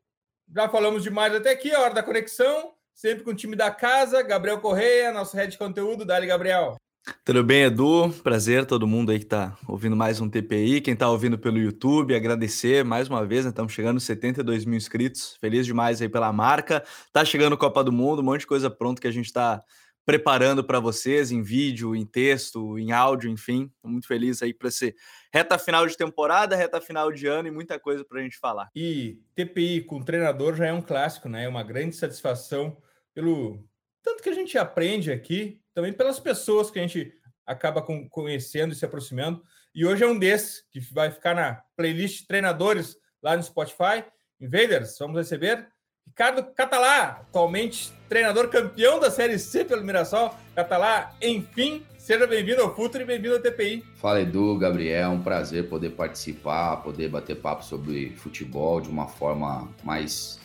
[0.56, 4.22] já falamos demais até aqui, a hora da conexão, sempre com o time da casa,
[4.22, 6.06] Gabriel Correia, nosso head de conteúdo.
[6.06, 6.76] Dali, Gabriel.
[7.22, 8.08] Tudo bem, Edu?
[8.22, 10.80] Prazer todo mundo aí que está ouvindo mais um TPI.
[10.80, 13.50] Quem está ouvindo pelo YouTube, agradecer mais uma vez, né?
[13.50, 15.36] Estamos chegando a 72 mil inscritos.
[15.38, 16.82] Feliz demais aí pela marca.
[17.12, 19.62] Tá chegando Copa do Mundo, um monte de coisa pronta que a gente está
[20.04, 23.70] preparando para vocês em vídeo, em texto, em áudio, enfim.
[23.82, 24.94] Muito feliz aí para ser
[25.32, 28.68] reta final de temporada, reta final de ano e muita coisa para a gente falar.
[28.74, 31.44] E TPI com treinador já é um clássico, né?
[31.44, 32.76] É uma grande satisfação
[33.14, 33.64] pelo
[34.02, 37.12] tanto que a gente aprende aqui também pelas pessoas que a gente
[37.46, 39.42] acaba conhecendo e se aproximando.
[39.74, 44.04] E hoje é um desses que vai ficar na playlist treinadores lá no Spotify.
[44.40, 45.68] Invaders, vamos receber
[46.12, 50.34] Ricardo Catalá, atualmente treinador campeão da Série C pelo Mirassol.
[50.54, 53.82] Catalá, enfim, seja bem-vindo ao Futuro e bem-vindo ao TPI.
[53.96, 59.66] Fala Edu, Gabriel, um prazer poder participar, poder bater papo sobre futebol de uma forma
[59.82, 60.38] mais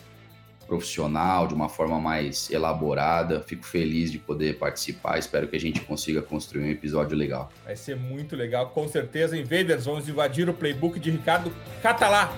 [0.66, 3.42] profissional, de uma forma mais elaborada.
[3.42, 5.18] Fico feliz de poder participar.
[5.18, 7.52] Espero que a gente consiga construir um episódio legal.
[7.64, 9.36] Vai ser muito legal, com certeza.
[9.36, 11.52] Invaders, vamos invadir o playbook de Ricardo
[11.82, 12.32] Catalá.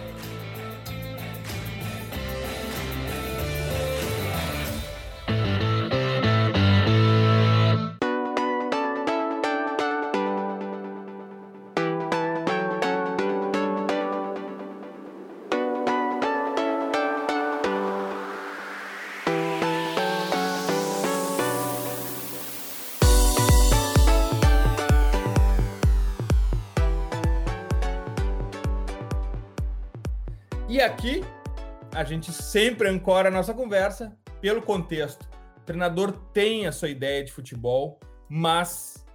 [32.01, 35.29] A gente sempre ancora a nossa conversa pelo contexto.
[35.59, 39.07] O treinador tem a sua ideia de futebol, mas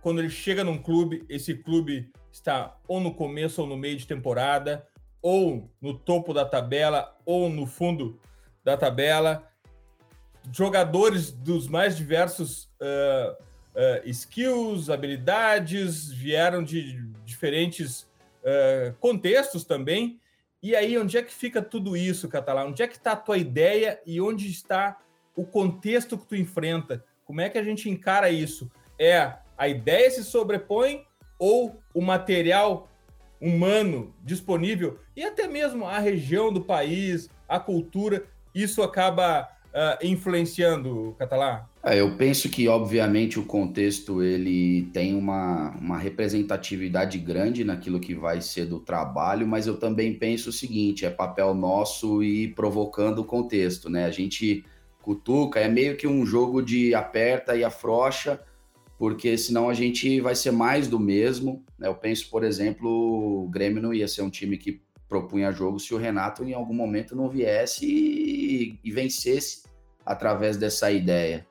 [0.00, 4.06] quando ele chega num clube, esse clube está ou no começo ou no meio de
[4.06, 4.86] temporada,
[5.20, 8.20] ou no topo da tabela, ou no fundo
[8.62, 9.44] da tabela.
[10.52, 13.32] Jogadores dos mais diversos uh,
[13.74, 18.02] uh, skills, habilidades, vieram de diferentes
[18.44, 20.20] uh, contextos também
[20.62, 22.64] e aí, onde é que fica tudo isso, Catalá?
[22.64, 24.98] Onde é que está a tua ideia e onde está
[25.36, 27.04] o contexto que tu enfrenta?
[27.24, 28.70] Como é que a gente encara isso?
[28.98, 31.04] É a ideia se sobrepõe
[31.38, 32.88] ou o material
[33.40, 41.14] humano disponível e até mesmo a região do país, a cultura, isso acaba uh, influenciando,
[41.18, 41.68] Catalá?
[41.82, 48.14] É, eu penso que, obviamente, o contexto ele tem uma, uma representatividade grande naquilo que
[48.14, 53.20] vai ser do trabalho, mas eu também penso o seguinte: é papel nosso ir provocando
[53.20, 54.06] o contexto, né?
[54.06, 54.64] A gente
[55.00, 58.40] cutuca, é meio que um jogo de aperta e afrouxa,
[58.98, 61.64] porque senão a gente vai ser mais do mesmo.
[61.78, 61.88] Né?
[61.88, 65.94] Eu penso, por exemplo, o Grêmio não ia ser um time que propunha jogo se
[65.94, 69.62] o Renato em algum momento não viesse e, e vencesse
[70.04, 71.46] através dessa ideia.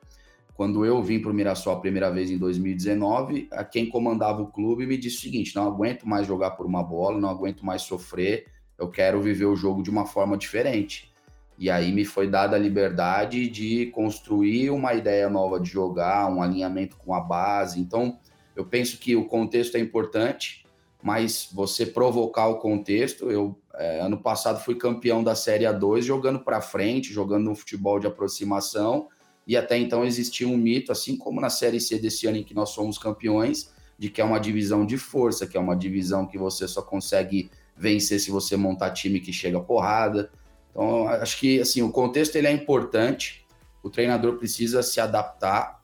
[0.58, 4.48] Quando eu vim para o Mirassol a primeira vez em 2019, a quem comandava o
[4.48, 7.82] clube me disse o seguinte: não aguento mais jogar por uma bola, não aguento mais
[7.82, 8.46] sofrer,
[8.76, 11.14] eu quero viver o jogo de uma forma diferente.
[11.56, 16.42] E aí me foi dada a liberdade de construir uma ideia nova de jogar, um
[16.42, 17.78] alinhamento com a base.
[17.78, 18.18] Então,
[18.56, 20.66] eu penso que o contexto é importante,
[21.00, 23.30] mas você provocar o contexto.
[23.30, 28.00] Eu, é, ano passado, fui campeão da Série A2 jogando para frente, jogando um futebol
[28.00, 29.08] de aproximação.
[29.48, 32.52] E até então existia um mito, assim como na Série C desse ano em que
[32.52, 36.36] nós somos campeões, de que é uma divisão de força, que é uma divisão que
[36.36, 40.30] você só consegue vencer se você montar time que chega porrada.
[40.70, 43.46] Então, acho que assim, o contexto ele é importante.
[43.82, 45.82] O treinador precisa se adaptar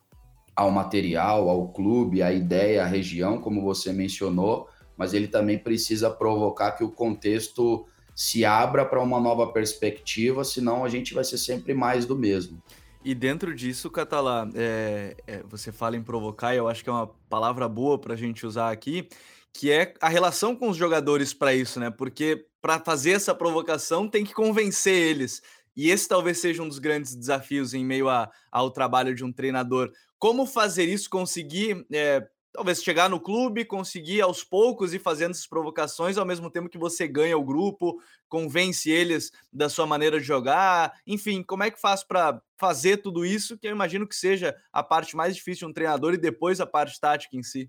[0.55, 6.11] ao material, ao clube, à ideia, à região, como você mencionou, mas ele também precisa
[6.11, 11.39] provocar que o contexto se abra para uma nova perspectiva, senão a gente vai ser
[11.39, 12.63] sempre mais do mesmo.
[13.05, 16.93] E dentro disso, Catalá, é, é, você fala em provocar, e eu acho que é
[16.93, 19.07] uma palavra boa para a gente usar aqui,
[19.53, 21.91] que é a relação com os jogadores para isso, né?
[21.91, 25.43] Porque para fazer essa provocação tem que convencer eles.
[25.77, 29.31] E esse talvez seja um dos grandes desafios em meio a, ao trabalho de um
[29.31, 29.93] treinador.
[30.19, 35.47] Como fazer isso, conseguir é, talvez chegar no clube, conseguir aos poucos ir fazendo essas
[35.47, 40.25] provocações, ao mesmo tempo que você ganha o grupo, convence eles da sua maneira de
[40.25, 44.55] jogar, enfim, como é que faz para fazer tudo isso, que eu imagino que seja
[44.73, 47.69] a parte mais difícil de um treinador e depois a parte tática em si?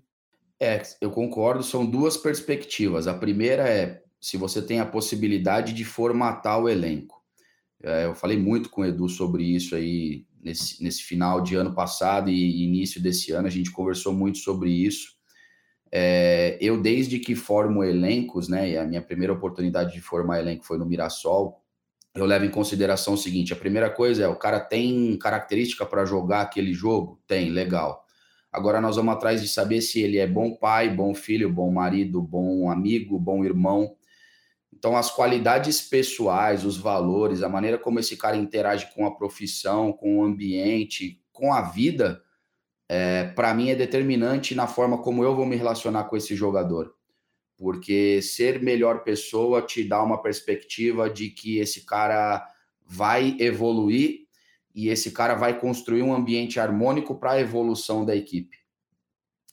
[0.60, 3.08] É, eu concordo, são duas perspectivas.
[3.08, 7.20] A primeira é se você tem a possibilidade de formatar o elenco.
[7.82, 11.74] É, eu falei muito com o Edu sobre isso aí nesse, nesse final de ano
[11.74, 15.16] passado e início desse ano, a gente conversou muito sobre isso.
[15.90, 20.64] É, eu, desde que formo elencos, né, e a minha primeira oportunidade de formar elenco
[20.64, 21.60] foi no Mirassol,
[22.14, 26.04] eu levo em consideração o seguinte: a primeira coisa é o cara tem característica para
[26.04, 27.20] jogar aquele jogo?
[27.26, 28.04] Tem, legal.
[28.52, 32.22] Agora nós vamos atrás de saber se ele é bom pai, bom filho, bom marido,
[32.22, 33.96] bom amigo, bom irmão.
[34.78, 39.90] Então, as qualidades pessoais, os valores, a maneira como esse cara interage com a profissão,
[39.90, 42.22] com o ambiente, com a vida,
[42.86, 46.94] é, para mim é determinante na forma como eu vou me relacionar com esse jogador.
[47.56, 52.46] Porque ser melhor pessoa te dá uma perspectiva de que esse cara
[52.84, 54.26] vai evoluir
[54.74, 58.58] e esse cara vai construir um ambiente harmônico para a evolução da equipe.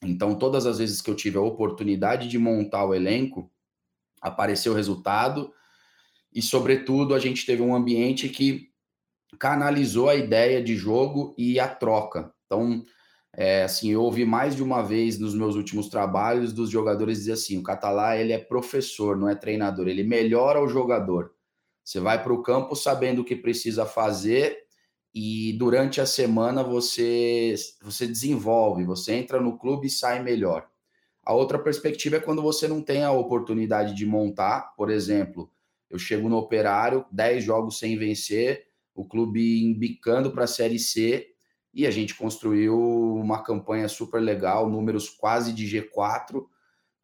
[0.01, 3.49] Então, todas as vezes que eu tive a oportunidade de montar o elenco,
[4.23, 5.53] apareceu o resultado
[6.33, 8.69] e, sobretudo, a gente teve um ambiente que
[9.37, 12.33] canalizou a ideia de jogo e a troca.
[12.45, 12.83] Então,
[13.35, 17.33] é, assim, eu ouvi mais de uma vez nos meus últimos trabalhos dos jogadores dizer
[17.33, 21.31] assim: o Catalá ele é professor, não é treinador, ele melhora o jogador.
[21.83, 24.63] Você vai para o campo sabendo o que precisa fazer
[25.13, 30.67] e durante a semana você você desenvolve, você entra no clube e sai melhor.
[31.25, 35.49] A outra perspectiva é quando você não tem a oportunidade de montar, por exemplo,
[35.89, 38.65] eu chego no Operário, 10 jogos sem vencer,
[38.95, 41.27] o clube embicando para a Série C
[41.73, 42.77] e a gente construiu
[43.15, 46.45] uma campanha super legal, números quase de G4.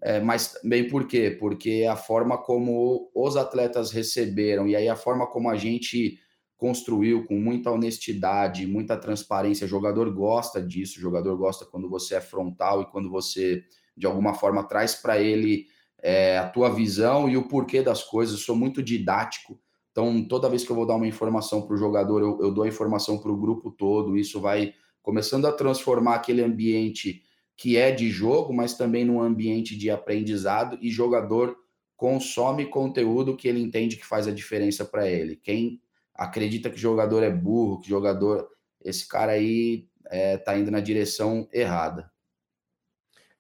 [0.02, 1.36] É, mas bem por quê?
[1.40, 6.18] Porque a forma como os atletas receberam e aí a forma como a gente
[6.56, 12.16] construiu com muita honestidade, muita transparência, o jogador gosta disso, o jogador gosta quando você
[12.16, 13.64] é frontal e quando você
[14.00, 15.68] de alguma forma traz para ele
[16.02, 18.40] é, a tua visão e o porquê das coisas.
[18.40, 19.60] Eu sou muito didático,
[19.92, 22.64] então toda vez que eu vou dar uma informação para o jogador, eu, eu dou
[22.64, 24.18] a informação para o grupo todo.
[24.18, 27.22] Isso vai começando a transformar aquele ambiente
[27.58, 31.58] que é de jogo, mas também num ambiente de aprendizado e jogador
[31.98, 35.36] consome conteúdo que ele entende que faz a diferença para ele.
[35.36, 35.82] Quem
[36.16, 38.48] acredita que jogador é burro, que jogador
[38.82, 42.10] esse cara aí é, tá indo na direção errada.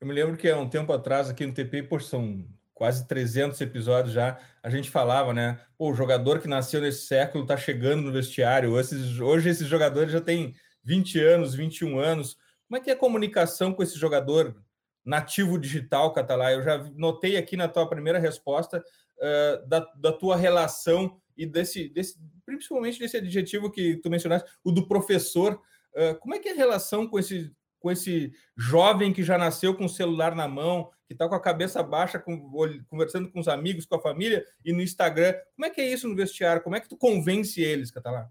[0.01, 3.59] Eu me lembro que há um tempo atrás, aqui no TP, por são quase 300
[3.59, 5.59] episódios já, a gente falava, né?
[5.77, 8.79] O jogador que nasceu nesse século está chegando no vestiário.
[8.79, 12.37] Esses, hoje esses jogadores já têm 20 anos, 21 anos.
[12.65, 14.55] Como é que é a comunicação com esse jogador
[15.03, 16.53] nativo digital, Catalá?
[16.53, 21.89] Eu já notei aqui na tua primeira resposta uh, da, da tua relação e desse,
[21.89, 25.59] desse, principalmente desse adjetivo que tu mencionaste, o do professor.
[25.93, 29.73] Uh, como é que é a relação com esse com esse jovem que já nasceu
[29.73, 32.51] com o celular na mão, que está com a cabeça baixa, com,
[32.87, 35.33] conversando com os amigos, com a família e no Instagram.
[35.55, 36.61] Como é que é isso no vestiário?
[36.61, 38.29] Como é que tu convence eles, Catalá?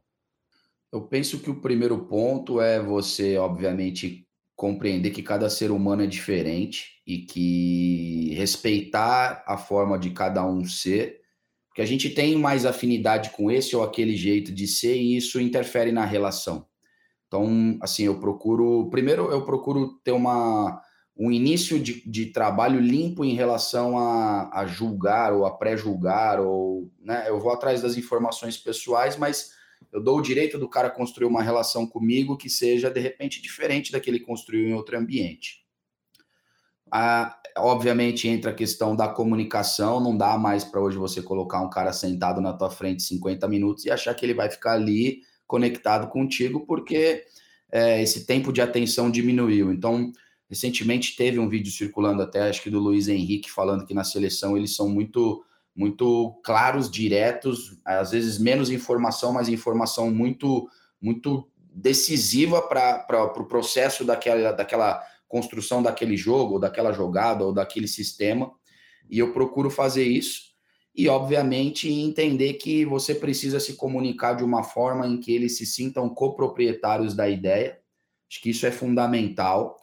[0.93, 6.07] Eu penso que o primeiro ponto é você, obviamente, compreender que cada ser humano é
[6.07, 11.21] diferente e que respeitar a forma de cada um ser,
[11.69, 15.40] porque a gente tem mais afinidade com esse ou aquele jeito de ser e isso
[15.40, 16.68] interfere na relação.
[17.29, 18.89] Então, assim, eu procuro.
[18.91, 20.83] Primeiro, eu procuro ter uma,
[21.17, 26.91] um início de, de trabalho limpo em relação a, a julgar ou a pré-julgar, ou
[26.99, 29.53] né, eu vou atrás das informações pessoais, mas
[29.93, 33.93] eu dou o direito do cara construir uma relação comigo que seja, de repente, diferente
[33.93, 35.67] da que ele construiu em outro ambiente.
[36.91, 41.69] Ah, obviamente entra a questão da comunicação, não dá mais para hoje você colocar um
[41.69, 46.09] cara sentado na tua frente 50 minutos e achar que ele vai ficar ali conectado
[46.09, 47.25] contigo, porque
[47.73, 49.73] é, esse tempo de atenção diminuiu.
[49.73, 50.12] Então,
[50.49, 54.57] recentemente teve um vídeo circulando até, acho que do Luiz Henrique, falando que na seleção
[54.57, 60.69] eles são muito muito claros, diretos, às vezes menos informação, mas informação muito
[61.00, 67.52] muito decisiva para o pro processo daquela, daquela construção daquele jogo, ou daquela jogada, ou
[67.52, 68.50] daquele sistema.
[69.09, 70.48] E eu procuro fazer isso.
[70.99, 75.64] E, obviamente, entender que você precisa se comunicar de uma forma em que eles se
[75.64, 77.78] sintam coproprietários da ideia.
[78.28, 79.78] Acho que isso é fundamental.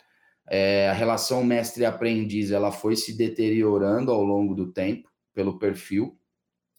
[0.45, 6.19] É, a relação mestre-aprendiz ela foi se deteriorando ao longo do tempo pelo perfil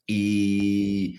[0.07, 1.15] e,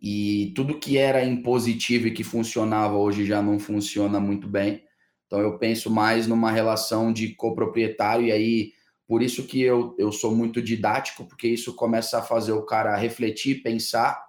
[0.00, 4.82] e tudo que era impositivo e que funcionava hoje já não funciona muito bem.
[5.26, 8.72] Então eu penso mais numa relação de coproprietário, e aí
[9.06, 12.96] por isso que eu, eu sou muito didático, porque isso começa a fazer o cara
[12.96, 14.24] refletir, pensar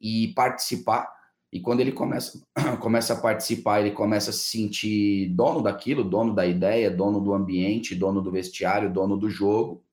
[0.00, 1.12] e participar.
[1.52, 2.40] E quando ele começa,
[2.80, 7.32] começa a participar, ele começa a se sentir dono daquilo, dono da ideia, dono do
[7.32, 9.84] ambiente, dono do vestiário, dono do jogo.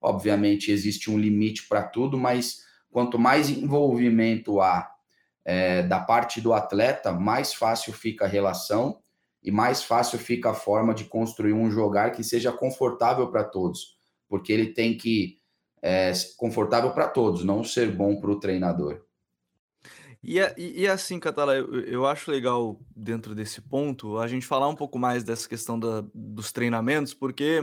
[0.00, 4.88] Obviamente existe um limite para tudo, mas quanto mais envolvimento há
[5.44, 8.98] é, da parte do atleta, mais fácil fica a relação
[9.48, 13.96] e mais fácil fica a forma de construir um jogar que seja confortável para todos,
[14.28, 15.38] porque ele tem que
[15.80, 19.00] é confortável para todos, não ser bom para o treinador.
[20.22, 24.68] E, e, e, assim, Catala, eu, eu acho legal dentro desse ponto a gente falar
[24.68, 27.62] um pouco mais dessa questão da, dos treinamentos, porque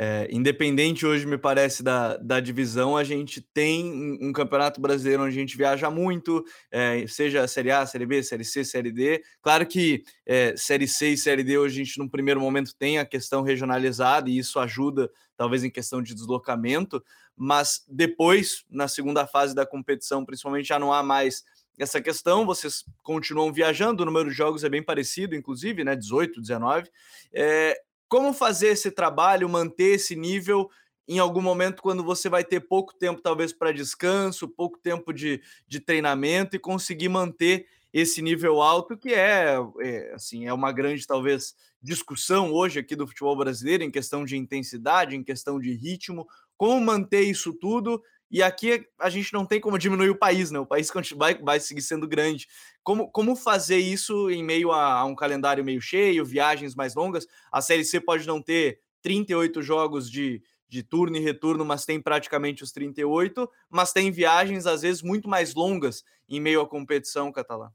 [0.00, 5.36] é, independente hoje, me parece, da, da divisão, a gente tem um, campeonato brasileiro onde
[5.36, 9.20] a gente viaja muito, é, seja Série A, Série B, Série C, Série D.
[9.42, 13.00] Claro que é, Série C e Série D hoje a gente, num primeiro momento, tem
[13.00, 17.02] a questão regionalizada e isso ajuda, talvez, em questão de deslocamento,
[17.36, 21.42] mas depois, na segunda fase da competição, principalmente, já não há mais
[21.76, 25.96] essa questão, vocês continuam viajando, o número de jogos é bem parecido, inclusive, né?
[25.96, 26.88] 18, 19.
[27.32, 30.70] É, como fazer esse trabalho, manter esse nível
[31.06, 35.40] em algum momento quando você vai ter pouco tempo, talvez, para descanso, pouco tempo de,
[35.66, 41.06] de treinamento e conseguir manter esse nível alto, que é, é, assim, é uma grande,
[41.06, 46.26] talvez, discussão hoje aqui do futebol brasileiro em questão de intensidade, em questão de ritmo,
[46.56, 50.58] como manter isso tudo e aqui a gente não tem como diminuir o país, né?
[50.58, 52.46] O país vai, vai seguir sendo grande.
[52.82, 57.26] Como, como fazer isso em meio a, a, um calendário meio cheio, viagens mais longas?
[57.50, 62.00] A Série C pode não ter 38 jogos de, de turno e retorno, mas tem
[62.00, 67.32] praticamente os 38, mas tem viagens, às vezes, muito mais longas em meio à competição
[67.32, 67.70] catalã.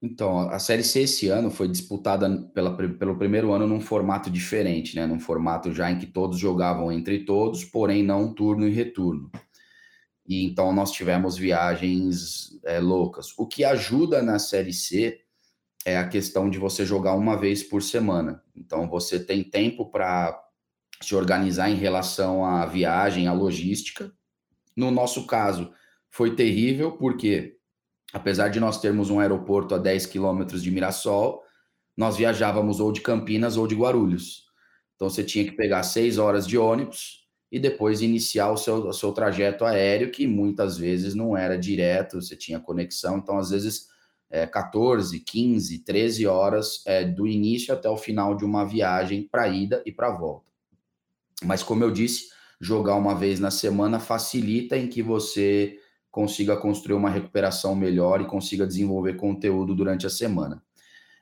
[0.00, 4.94] Então, a Série C esse ano foi disputada pela, pelo primeiro ano num formato diferente,
[4.94, 5.06] né?
[5.06, 9.30] Num formato já em que todos jogavam entre todos, porém não turno e retorno
[10.32, 13.34] e então nós tivemos viagens é, loucas.
[13.36, 15.20] O que ajuda na Série C
[15.84, 18.42] é a questão de você jogar uma vez por semana.
[18.56, 20.42] Então você tem tempo para
[21.02, 24.10] se organizar em relação à viagem, à logística.
[24.74, 25.70] No nosso caso,
[26.08, 27.58] foi terrível, porque
[28.12, 31.42] apesar de nós termos um aeroporto a 10 quilômetros de Mirassol,
[31.94, 34.46] nós viajávamos ou de Campinas ou de Guarulhos.
[34.94, 37.21] Então você tinha que pegar seis horas de ônibus
[37.52, 42.22] e depois iniciar o seu, o seu trajeto aéreo, que muitas vezes não era direto,
[42.22, 43.88] você tinha conexão, então às vezes
[44.30, 49.46] é, 14, 15, 13 horas é, do início até o final de uma viagem para
[49.48, 50.50] ida e para volta.
[51.44, 55.76] Mas como eu disse, jogar uma vez na semana facilita em que você
[56.10, 60.62] consiga construir uma recuperação melhor e consiga desenvolver conteúdo durante a semana.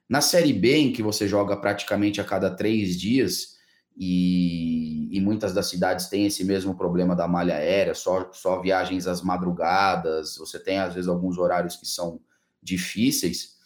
[0.08, 3.59] Na série B, em que você joga praticamente a cada três dias,
[3.96, 9.06] e, e, muitas das cidades têm esse mesmo problema da malha aérea, só, só viagens
[9.06, 12.20] às madrugadas, você tem às vezes alguns horários que são
[12.62, 13.56] difíceis.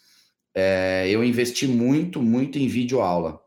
[0.53, 3.39] É, eu investi muito, muito em vídeo aula,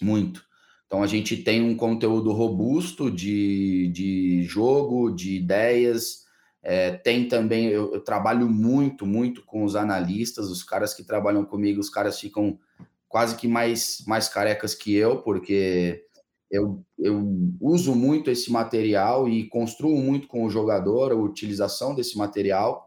[0.00, 0.42] muito.
[0.86, 6.26] Então a gente tem um conteúdo robusto de, de jogo, de ideias.
[6.62, 11.44] É, tem também, eu, eu trabalho muito, muito com os analistas, os caras que trabalham
[11.44, 12.58] comigo, os caras ficam
[13.06, 16.04] quase que mais, mais carecas que eu, porque
[16.50, 17.22] eu, eu
[17.60, 22.86] uso muito esse material e construo muito com o jogador a utilização desse material,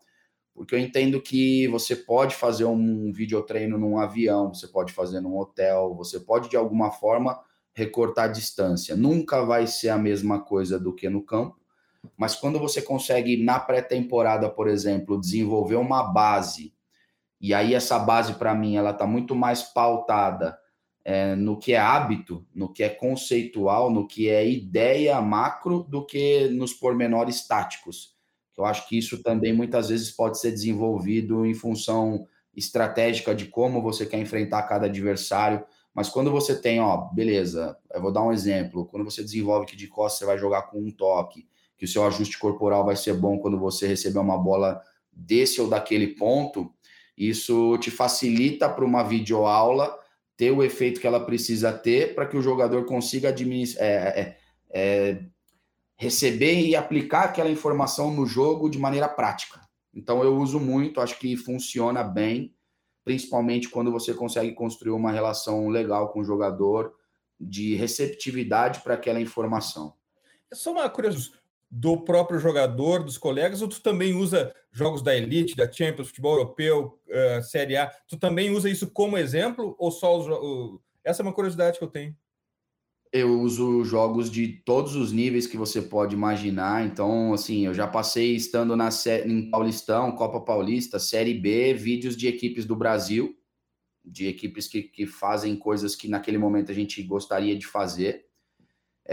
[0.53, 5.37] porque eu entendo que você pode fazer um videotreino num avião, você pode fazer num
[5.37, 7.39] hotel, você pode de alguma forma
[7.73, 8.95] recortar a distância.
[8.95, 11.57] Nunca vai ser a mesma coisa do que no campo,
[12.17, 16.73] mas quando você consegue na pré-temporada, por exemplo, desenvolver uma base
[17.39, 20.57] E aí essa base para mim ela está muito mais pautada
[21.03, 26.05] é, no que é hábito, no que é conceitual, no que é ideia macro, do
[26.05, 28.15] que nos pormenores táticos.
[28.57, 33.81] Eu acho que isso também muitas vezes pode ser desenvolvido em função estratégica de como
[33.81, 35.63] você quer enfrentar cada adversário.
[35.93, 38.85] Mas quando você tem, ó, beleza, eu vou dar um exemplo.
[38.85, 42.05] Quando você desenvolve que de costas você vai jogar com um toque, que o seu
[42.05, 44.81] ajuste corporal vai ser bom quando você receber uma bola
[45.11, 46.71] desse ou daquele ponto,
[47.17, 50.00] isso te facilita para uma videoaula
[50.41, 54.37] ter o efeito que ela precisa ter para que o jogador consiga administrar, é, é,
[54.71, 55.25] é,
[55.95, 59.61] receber e aplicar aquela informação no jogo de maneira prática.
[59.93, 62.55] Então eu uso muito, acho que funciona bem,
[63.05, 66.91] principalmente quando você consegue construir uma relação legal com o jogador
[67.39, 69.93] de receptividade para aquela informação.
[70.51, 71.39] Só uma curiosidade
[71.71, 76.33] do próprio jogador, dos colegas, ou tu também usa jogos da Elite, da Champions, futebol
[76.33, 77.87] europeu, uh, Série A?
[78.07, 81.83] Tu também usa isso como exemplo ou só os, uh, essa é uma curiosidade que
[81.83, 82.15] eu tenho
[83.11, 86.85] eu uso jogos de todos os níveis que você pode imaginar.
[86.85, 88.89] Então, assim, eu já passei estando na
[89.25, 93.35] em Paulistão, Copa Paulista, Série B, vídeos de equipes do Brasil,
[94.03, 98.25] de equipes que, que fazem coisas que naquele momento a gente gostaria de fazer.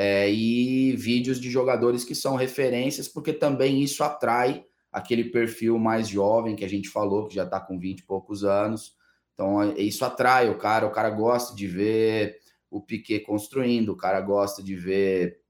[0.00, 6.06] É, e vídeos de jogadores que são referências, porque também isso atrai aquele perfil mais
[6.06, 8.94] jovem que a gente falou, que já está com 20 e poucos anos.
[9.34, 12.38] Então, é, isso atrai o cara, o cara gosta de ver
[12.70, 15.40] o Piquet construindo, o cara gosta de ver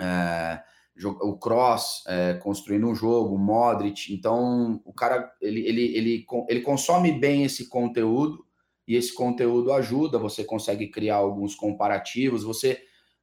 [0.00, 0.60] é,
[1.04, 4.12] o Cross é, construindo um jogo, o Modric.
[4.12, 8.44] Então, o cara ele, ele, ele, ele consome bem esse conteúdo
[8.88, 10.18] e esse conteúdo ajuda.
[10.18, 12.82] Você consegue criar alguns comparativos, você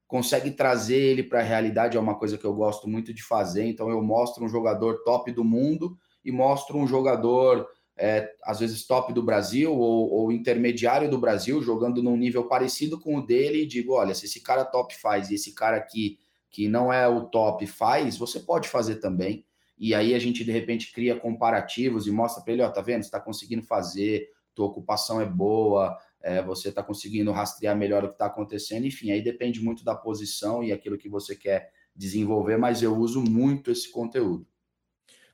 [0.09, 1.95] consegue trazer ele para a realidade.
[1.95, 3.65] É uma coisa que eu gosto muito de fazer.
[3.65, 8.87] Então, eu mostro um jogador top do mundo e mostro um jogador é, às vezes
[8.87, 13.61] top do Brasil ou, ou, intermediário do Brasil, jogando num nível parecido com o dele,
[13.61, 16.17] e digo: olha, se esse cara top faz e esse cara aqui,
[16.49, 19.45] que não é o top, faz, você pode fazer também.
[19.77, 23.03] E aí a gente de repente cria comparativos e mostra para ele: ó, tá vendo?
[23.03, 28.07] Você está conseguindo fazer, tua ocupação é boa, é, você está conseguindo rastrear melhor o
[28.07, 28.85] que está acontecendo.
[28.85, 33.21] Enfim, aí depende muito da posição e aquilo que você quer desenvolver, mas eu uso
[33.21, 34.47] muito esse conteúdo.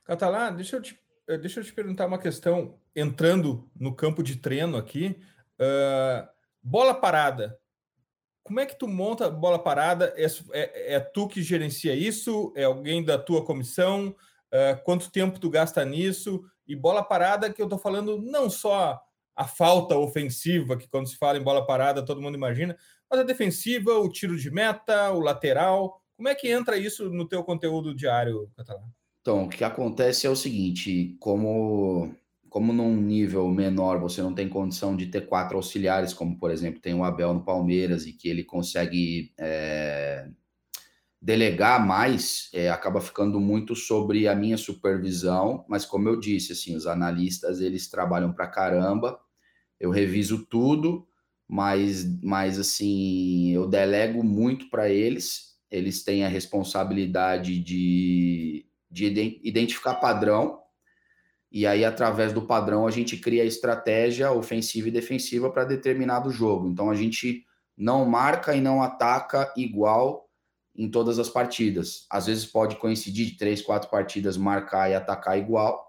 [0.04, 4.36] Catalá, deixa eu te eh, deixa eu te perguntar uma questão, entrando no campo de
[4.36, 5.20] treino aqui.
[5.58, 6.28] Uh,
[6.62, 7.58] bola parada.
[8.42, 10.14] Como é que tu monta bola parada?
[10.16, 12.52] É, é, é, tu que gerencia isso?
[12.54, 14.14] É alguém da tua comissão?
[14.52, 16.44] Uh, quanto tempo tu gasta nisso?
[16.66, 19.02] E bola parada, que eu tô falando não só
[19.36, 22.76] a falta ofensiva, que quando se fala em bola parada todo mundo imagina,
[23.10, 26.00] mas a defensiva, o tiro de meta, o lateral.
[26.16, 28.84] Como é que entra isso no teu conteúdo diário, Catalã?
[29.20, 32.14] Então, o que acontece é o seguinte, como
[32.48, 36.80] como num nível menor você não tem condição de ter quatro auxiliares, como por exemplo
[36.80, 40.26] tem o Abel no Palmeiras e que ele consegue é,
[41.20, 46.74] delegar mais, é, acaba ficando muito sobre a minha supervisão, mas como eu disse, assim,
[46.74, 49.18] os analistas eles trabalham para caramba,
[49.78, 51.06] eu reviso tudo,
[51.48, 59.96] mas, mas assim, eu delego muito para eles, eles têm a responsabilidade de de identificar
[59.96, 60.62] padrão,
[61.50, 66.30] e aí, através do padrão, a gente cria a estratégia ofensiva e defensiva para determinado
[66.30, 66.68] jogo.
[66.68, 67.44] Então, a gente
[67.76, 70.28] não marca e não ataca igual
[70.74, 72.06] em todas as partidas.
[72.10, 75.85] Às vezes pode coincidir de três, quatro partidas marcar e atacar igual,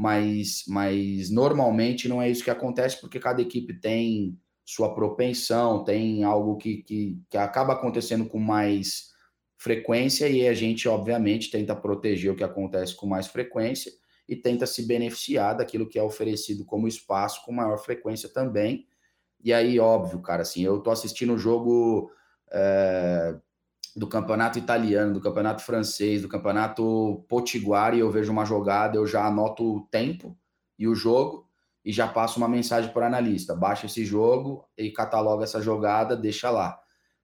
[0.00, 4.34] mas, mas normalmente não é isso que acontece, porque cada equipe tem
[4.64, 9.10] sua propensão, tem algo que, que, que acaba acontecendo com mais
[9.58, 13.92] frequência e a gente, obviamente, tenta proteger o que acontece com mais frequência
[14.26, 18.86] e tenta se beneficiar daquilo que é oferecido como espaço com maior frequência também.
[19.44, 22.10] E aí, óbvio, cara, assim, eu tô assistindo o jogo
[22.50, 23.36] é,
[23.96, 29.06] do campeonato italiano, do campeonato francês, do campeonato potiguar e eu vejo uma jogada, eu
[29.06, 30.36] já anoto o tempo
[30.78, 31.48] e o jogo
[31.84, 36.16] e já passo uma mensagem para o analista: baixa esse jogo e cataloga essa jogada,
[36.16, 36.78] deixa lá.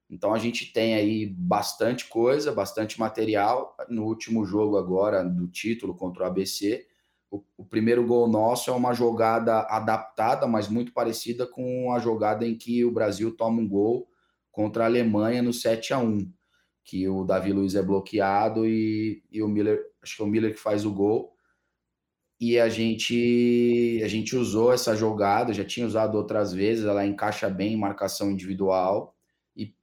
[0.09, 3.75] Então a gente tem aí bastante coisa, bastante material.
[3.89, 6.85] No último jogo agora do título contra o ABC,
[7.29, 12.47] o, o, primeiro gol nosso é uma jogada adaptada, mas muito parecida com a jogada
[12.47, 14.07] em que o Brasil toma um gol
[14.49, 16.31] contra a Alemanha no 7 a 1
[16.87, 20.53] que o Davi Luiz é bloqueado e, e o Miller, acho que é o Miller
[20.53, 21.33] que faz o gol.
[22.39, 27.49] E a gente a gente usou essa jogada, já tinha usado outras vezes, ela encaixa
[27.49, 29.15] bem em marcação individual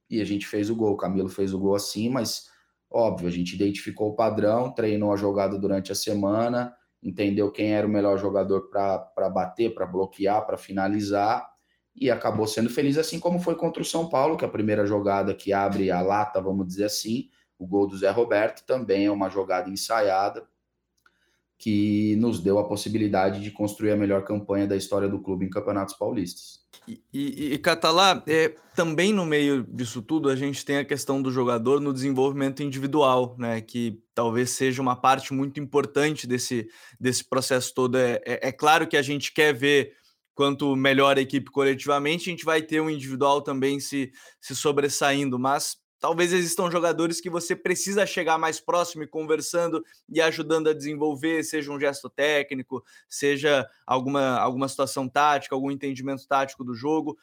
[0.09, 0.93] e a gente fez o gol.
[0.93, 2.49] O Camilo fez o gol assim, mas
[2.89, 6.73] óbvio, a gente identificou o padrão, treinou a jogada durante a semana
[7.05, 11.47] entendeu quem era o melhor jogador para bater, para bloquear, para finalizar,
[11.95, 14.85] e acabou sendo feliz, assim como foi contra o São Paulo, que é a primeira
[14.85, 19.11] jogada que abre a lata, vamos dizer assim, o gol do Zé Roberto também é
[19.11, 20.45] uma jogada ensaiada
[21.57, 25.49] que nos deu a possibilidade de construir a melhor campanha da história do clube em
[25.49, 26.65] campeonatos paulistas.
[26.85, 31.21] E, e, e Catalá, é, também no meio disso tudo, a gente tem a questão
[31.21, 33.61] do jogador no desenvolvimento individual, né?
[33.61, 36.67] Que talvez seja uma parte muito importante desse,
[36.99, 37.97] desse processo todo.
[37.97, 39.93] É, é, é claro que a gente quer ver
[40.35, 45.39] quanto melhor a equipe coletivamente, a gente vai ter um individual também se, se sobressaindo,
[45.39, 50.73] mas talvez existam jogadores que você precisa chegar mais próximo e conversando e ajudando a
[50.73, 57.17] desenvolver, seja um gesto técnico, seja alguma, alguma situação tática, algum entendimento tático do jogo.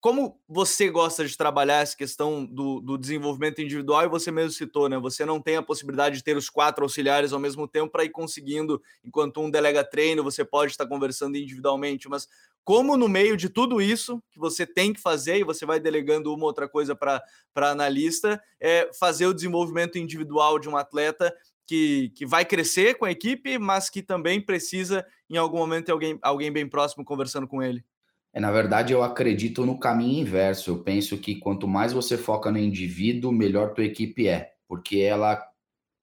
[0.00, 4.04] Como você gosta de trabalhar essa questão do, do desenvolvimento individual?
[4.04, 4.96] E você mesmo citou, né?
[5.00, 8.10] Você não tem a possibilidade de ter os quatro auxiliares ao mesmo tempo para ir
[8.10, 12.28] conseguindo, enquanto um delega treino, você pode estar conversando individualmente, mas
[12.64, 16.34] como no meio de tudo isso que você tem que fazer, e você vai delegando
[16.34, 17.22] uma outra coisa para
[17.54, 21.34] analista, é fazer o desenvolvimento individual de um atleta
[21.66, 25.92] que, que vai crescer com a equipe, mas que também precisa, em algum momento, ter
[25.92, 27.84] alguém, alguém bem próximo conversando com ele.
[28.32, 30.70] É, na verdade, eu acredito no caminho inverso.
[30.70, 35.42] Eu penso que quanto mais você foca no indivíduo, melhor tua equipe é, porque ela,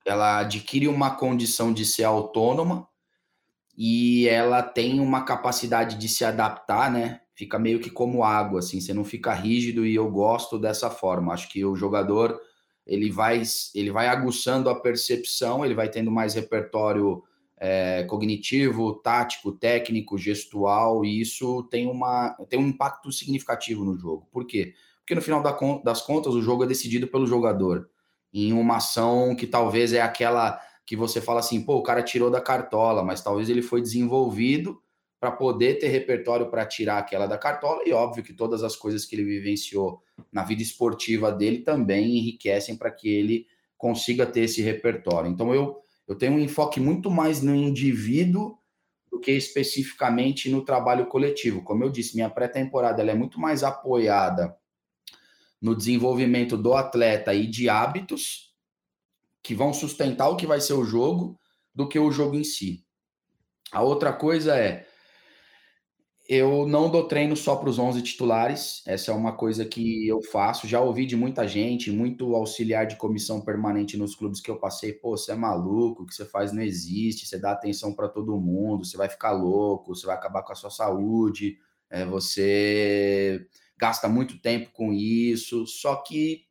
[0.05, 2.87] ela adquire uma condição de ser autônoma
[3.77, 7.21] e ela tem uma capacidade de se adaptar, né?
[7.35, 11.33] Fica meio que como água, assim, você não fica rígido e eu gosto dessa forma.
[11.33, 12.39] Acho que o jogador
[12.87, 13.41] ele vai
[13.73, 17.23] ele vai aguçando a percepção, ele vai tendo mais repertório
[17.57, 24.27] é, cognitivo, tático, técnico, gestual, e isso tem, uma, tem um impacto significativo no jogo.
[24.31, 24.73] Por quê?
[24.99, 25.41] Porque no final
[25.83, 27.89] das contas o jogo é decidido pelo jogador
[28.33, 32.29] em uma ação que talvez é aquela que você fala assim, pô, o cara tirou
[32.29, 34.81] da cartola, mas talvez ele foi desenvolvido
[35.19, 39.05] para poder ter repertório para tirar aquela da cartola, e óbvio que todas as coisas
[39.05, 44.61] que ele vivenciou na vida esportiva dele também enriquecem para que ele consiga ter esse
[44.61, 45.31] repertório.
[45.31, 48.57] Então eu, eu tenho um enfoque muito mais no indivíduo
[49.09, 51.63] do que especificamente no trabalho coletivo.
[51.63, 54.55] Como eu disse, minha pré-temporada é muito mais apoiada
[55.61, 58.54] no desenvolvimento do atleta e de hábitos
[59.45, 61.39] que vão sustentar o que vai ser o jogo
[61.73, 62.83] do que o jogo em si.
[63.71, 64.87] A outra coisa é
[66.27, 70.23] eu não dou treino só para os 11 titulares, essa é uma coisa que eu
[70.23, 70.67] faço.
[70.67, 74.91] Já ouvi de muita gente, muito auxiliar de comissão permanente nos clubes que eu passei.
[74.91, 78.41] Pô, você é maluco, o que você faz não existe, você dá atenção para todo
[78.41, 81.59] mundo, você vai ficar louco, você vai acabar com a sua saúde,
[81.91, 83.45] é, você
[83.77, 85.67] gasta muito tempo com isso.
[85.67, 86.45] Só que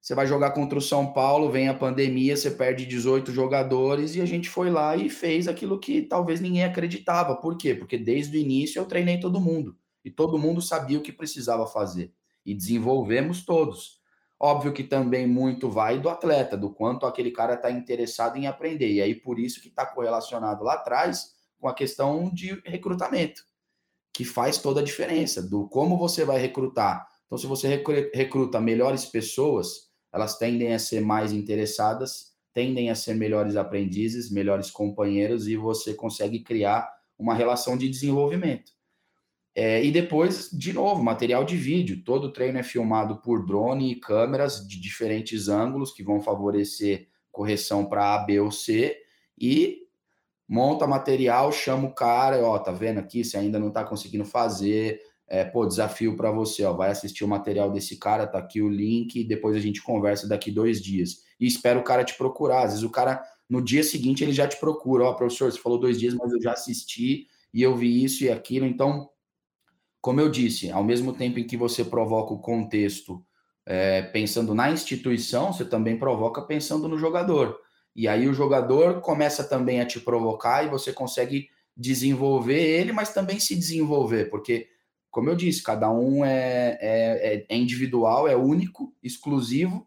[0.00, 4.20] você vai jogar contra o São Paulo, vem a pandemia, você perde 18 jogadores e
[4.20, 7.36] a gente foi lá e fez aquilo que talvez ninguém acreditava.
[7.36, 7.74] Por quê?
[7.74, 11.66] Porque desde o início eu treinei todo mundo e todo mundo sabia o que precisava
[11.66, 12.12] fazer
[12.46, 13.98] e desenvolvemos todos.
[14.40, 18.92] Óbvio que também muito vai do atleta, do quanto aquele cara está interessado em aprender.
[18.92, 23.42] E aí por isso que está correlacionado lá atrás com a questão de recrutamento,
[24.12, 27.06] que faz toda a diferença, do como você vai recrutar.
[27.26, 27.82] Então, se você
[28.14, 34.70] recruta melhores pessoas, elas tendem a ser mais interessadas, tendem a ser melhores aprendizes, melhores
[34.70, 38.72] companheiros e você consegue criar uma relação de desenvolvimento.
[39.54, 42.04] É, e depois, de novo, material de vídeo.
[42.04, 47.84] Todo treino é filmado por drone e câmeras de diferentes ângulos que vão favorecer correção
[47.84, 48.96] para A, B ou C.
[49.36, 49.78] E
[50.48, 53.24] monta material, chama o cara, ó, tá vendo aqui?
[53.24, 57.28] Você ainda não está conseguindo fazer, é, pô, desafio para você, ó, vai assistir o
[57.28, 61.22] material desse cara, tá aqui o link, depois a gente conversa daqui dois dias.
[61.38, 62.62] E espera o cara te procurar.
[62.62, 65.78] Às vezes o cara, no dia seguinte, ele já te procura, ó, professor, você falou
[65.78, 68.64] dois dias, mas eu já assisti e eu vi isso e aquilo.
[68.64, 69.10] Então,
[70.00, 73.22] como eu disse, ao mesmo tempo em que você provoca o contexto
[73.66, 77.58] é, pensando na instituição, você também provoca pensando no jogador.
[77.94, 83.12] E aí o jogador começa também a te provocar e você consegue desenvolver ele, mas
[83.12, 84.68] também se desenvolver, porque
[85.18, 89.84] como eu disse, cada um é, é, é individual, é único, exclusivo,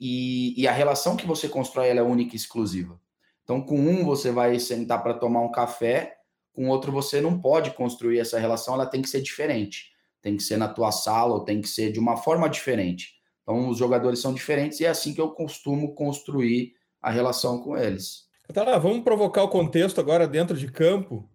[0.00, 3.00] e, e, a relação que você constrói é única e exclusiva.
[3.44, 6.16] Então, com um você vai sentar para tomar um café,
[6.52, 9.92] com outro você não pode construir essa relação, ela tem que ser diferente.
[10.20, 13.14] Tem que ser na tua sala, ou tem que ser de uma forma diferente.
[13.44, 17.76] Então, os jogadores são diferentes e é assim que eu costumo construir a relação com
[17.76, 18.24] eles.
[18.52, 21.30] Lá, vamos provocar o contexto agora dentro de campo.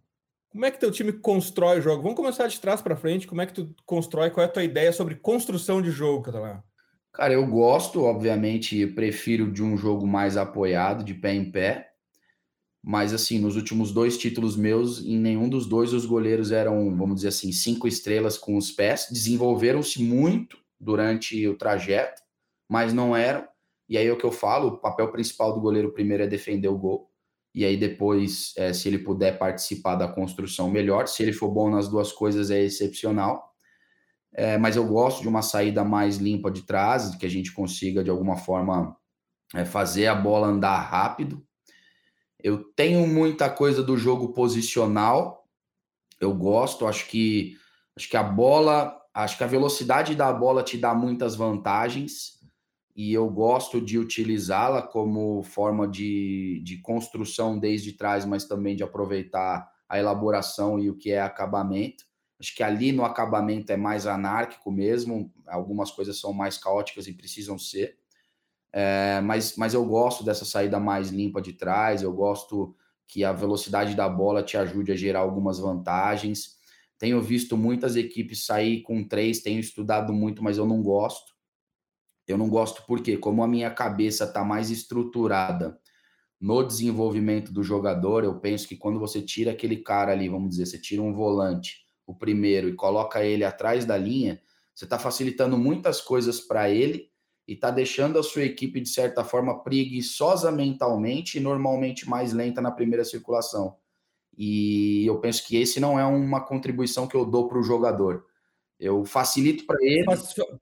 [0.50, 2.02] Como é que teu time constrói o jogo?
[2.02, 3.28] Vamos começar de trás para frente.
[3.28, 4.32] Como é que tu constrói?
[4.32, 6.64] Qual é a tua ideia sobre construção de jogo, Catalã?
[7.14, 11.90] Cara, eu gosto, obviamente, prefiro de um jogo mais apoiado, de pé em pé.
[12.82, 17.18] Mas, assim, nos últimos dois títulos meus, em nenhum dos dois os goleiros eram, vamos
[17.18, 19.08] dizer assim, cinco estrelas com os pés.
[19.12, 22.22] Desenvolveram-se muito durante o trajeto,
[22.68, 23.48] mas não eram.
[23.88, 26.70] E aí é o que eu falo: o papel principal do goleiro primeiro é defender
[26.70, 27.09] o gol.
[27.54, 31.08] E aí depois, é, se ele puder participar da construção, melhor.
[31.08, 33.50] Se ele for bom nas duas coisas, é excepcional.
[34.34, 38.04] É, mas eu gosto de uma saída mais limpa de trás, que a gente consiga,
[38.04, 38.96] de alguma forma,
[39.56, 41.44] é, fazer a bola andar rápido
[42.42, 45.46] eu tenho muita coisa do jogo posicional.
[46.20, 47.58] Eu gosto, acho que
[47.98, 52.39] acho que a bola, acho que a velocidade da bola te dá muitas vantagens
[53.00, 58.84] e eu gosto de utilizá-la como forma de, de construção desde trás, mas também de
[58.84, 62.04] aproveitar a elaboração e o que é acabamento.
[62.38, 67.14] Acho que ali no acabamento é mais anárquico mesmo, algumas coisas são mais caóticas e
[67.14, 67.98] precisam ser.
[68.74, 72.76] É, mas, mas eu gosto dessa saída mais limpa de trás, eu gosto
[73.08, 76.58] que a velocidade da bola te ajude a gerar algumas vantagens.
[76.98, 81.39] Tenho visto muitas equipes sair com três, tenho estudado muito, mas eu não gosto.
[82.30, 85.80] Eu não gosto porque, como a minha cabeça está mais estruturada
[86.40, 90.68] no desenvolvimento do jogador, eu penso que quando você tira aquele cara ali, vamos dizer,
[90.68, 94.40] você tira um volante, o primeiro, e coloca ele atrás da linha,
[94.74, 97.10] você está facilitando muitas coisas para ele
[97.48, 102.62] e está deixando a sua equipe, de certa forma, preguiçosa mentalmente e normalmente mais lenta
[102.62, 103.76] na primeira circulação.
[104.38, 108.24] E eu penso que esse não é uma contribuição que eu dou para o jogador.
[108.80, 110.06] Eu facilito para ele.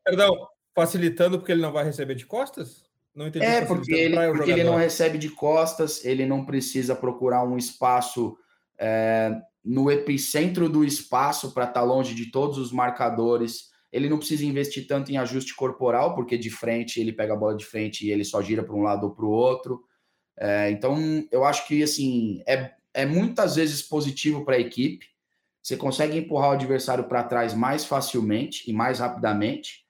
[0.03, 0.34] Perdão,
[0.81, 2.85] facilitando porque ele não vai receber de costas?
[3.15, 3.45] Não entendi.
[3.45, 8.37] É, porque, ele, porque ele não recebe de costas, ele não precisa procurar um espaço
[8.79, 9.31] é,
[9.65, 14.45] no epicentro do espaço para estar tá longe de todos os marcadores ele não precisa
[14.45, 18.11] investir tanto em ajuste corporal, porque de frente ele pega a bola de frente e
[18.11, 19.83] ele só gira para um lado ou para o outro.
[20.37, 20.97] É, então,
[21.31, 25.05] eu acho que assim é, é muitas vezes positivo para a equipe.
[25.63, 29.85] Você consegue empurrar o adversário para trás mais facilmente e mais rapidamente,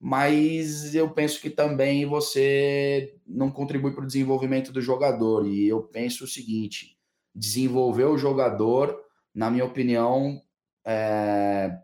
[0.00, 5.46] mas eu penso que também você não contribui para o desenvolvimento do jogador.
[5.46, 6.96] E eu penso o seguinte:
[7.34, 8.96] desenvolver o jogador,
[9.34, 10.40] na minha opinião,
[10.86, 11.76] é,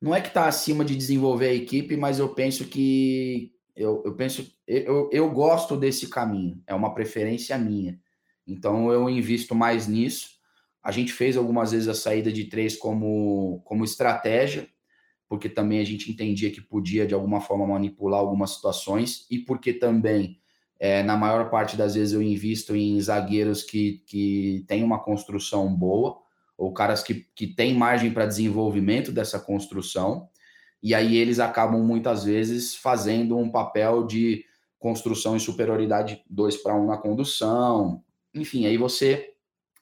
[0.00, 4.14] não é que está acima de desenvolver a equipe, mas eu penso que eu, eu
[4.14, 8.00] penso eu, eu gosto desse caminho, é uma preferência minha.
[8.46, 10.30] Então eu invisto mais nisso.
[10.82, 14.68] A gente fez algumas vezes a saída de três como, como estratégia,
[15.30, 19.72] porque também a gente entendia que podia de alguma forma manipular algumas situações e porque
[19.72, 20.40] também
[20.76, 25.72] é, na maior parte das vezes eu invisto em zagueiros que, que têm uma construção
[25.72, 26.18] boa
[26.58, 30.28] ou caras que, que têm margem para desenvolvimento dessa construção,
[30.82, 34.44] e aí eles acabam muitas vezes fazendo um papel de
[34.80, 38.02] construção e superioridade 2 para 1 um na condução,
[38.34, 39.32] enfim, aí você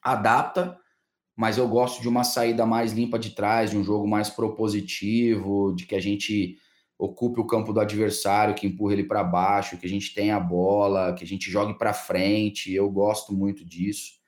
[0.03, 0.79] adapta,
[1.39, 5.73] mas eu gosto de uma saída mais limpa de trás, de um jogo mais propositivo,
[5.73, 6.59] de que a gente
[6.99, 10.41] ocupe o campo do adversário, que empurre ele para baixo, que a gente tenha a
[10.41, 12.75] bola, que a gente jogue para frente.
[12.75, 14.19] Eu gosto muito disso.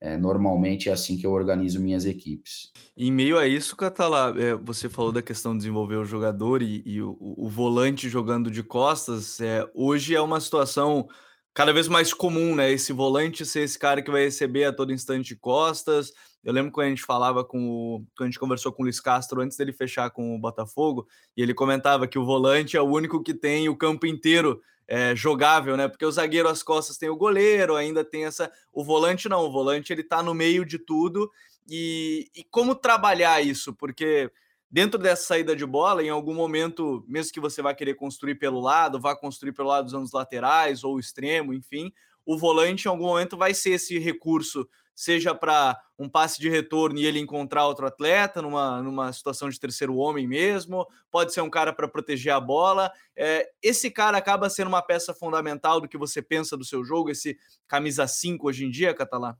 [0.00, 2.70] É, normalmente é assim que eu organizo minhas equipes.
[2.96, 6.84] Em meio a isso, Catalá, é, você falou da questão de desenvolver o jogador e,
[6.86, 9.40] e o, o, volante jogando de costas.
[9.40, 11.08] É, hoje é uma situação
[11.52, 12.70] cada vez mais comum, né?
[12.70, 16.12] Esse volante ser esse cara que vai receber a todo instante de costas.
[16.42, 17.98] Eu lembro quando a gente falava com o.
[18.16, 21.42] Quando a gente conversou com o Luiz Castro antes dele fechar com o Botafogo, e
[21.42, 25.76] ele comentava que o volante é o único que tem o campo inteiro é, jogável,
[25.76, 25.86] né?
[25.86, 28.50] Porque o zagueiro às costas tem o goleiro, ainda tem essa.
[28.72, 31.30] O volante não, o volante ele tá no meio de tudo.
[31.68, 33.74] E, e como trabalhar isso?
[33.74, 34.30] Porque
[34.70, 38.60] dentro dessa saída de bola, em algum momento, mesmo que você vá querer construir pelo
[38.60, 41.92] lado, vá construir pelo lado dos anos laterais ou extremo, enfim,
[42.24, 44.68] o volante em algum momento vai ser esse recurso
[45.00, 49.58] seja para um passe de retorno e ele encontrar outro atleta numa, numa situação de
[49.58, 52.92] terceiro homem mesmo, pode ser um cara para proteger a bola.
[53.16, 57.08] É, esse cara acaba sendo uma peça fundamental do que você pensa do seu jogo,
[57.08, 59.38] esse camisa 5 hoje em dia, Catalá?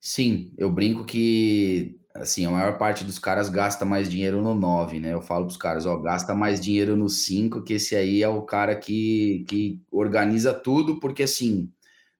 [0.00, 5.00] Sim, eu brinco que assim, a maior parte dos caras gasta mais dinheiro no 9,
[5.00, 5.12] né?
[5.12, 8.28] Eu falo para os caras, ó, gasta mais dinheiro no 5, que esse aí é
[8.28, 11.70] o cara que, que organiza tudo, porque assim,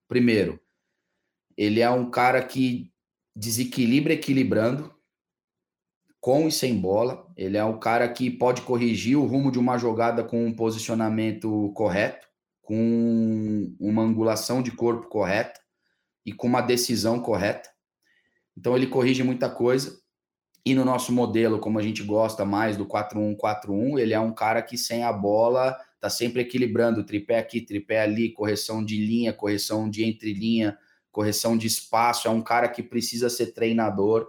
[0.07, 0.61] primeiro,
[1.59, 2.93] ele é um cara que
[3.35, 4.95] desequilibra equilibrando,
[6.21, 7.27] com e sem bola.
[7.37, 11.73] Ele é um cara que pode corrigir o rumo de uma jogada com um posicionamento
[11.75, 12.29] correto,
[12.63, 15.61] com uma angulação de corpo correta
[16.25, 17.69] e com uma decisão correta.
[18.57, 19.99] Então ele corrige muita coisa.
[20.65, 24.63] E no nosso modelo, como a gente gosta mais do 4-1-4-1, ele é um cara
[24.63, 29.91] que sem a bola tá sempre equilibrando, tripé aqui, tripé ali, correção de linha, correção
[29.91, 30.79] de entre linha,
[31.19, 34.29] correção de espaço, é um cara que precisa ser treinador,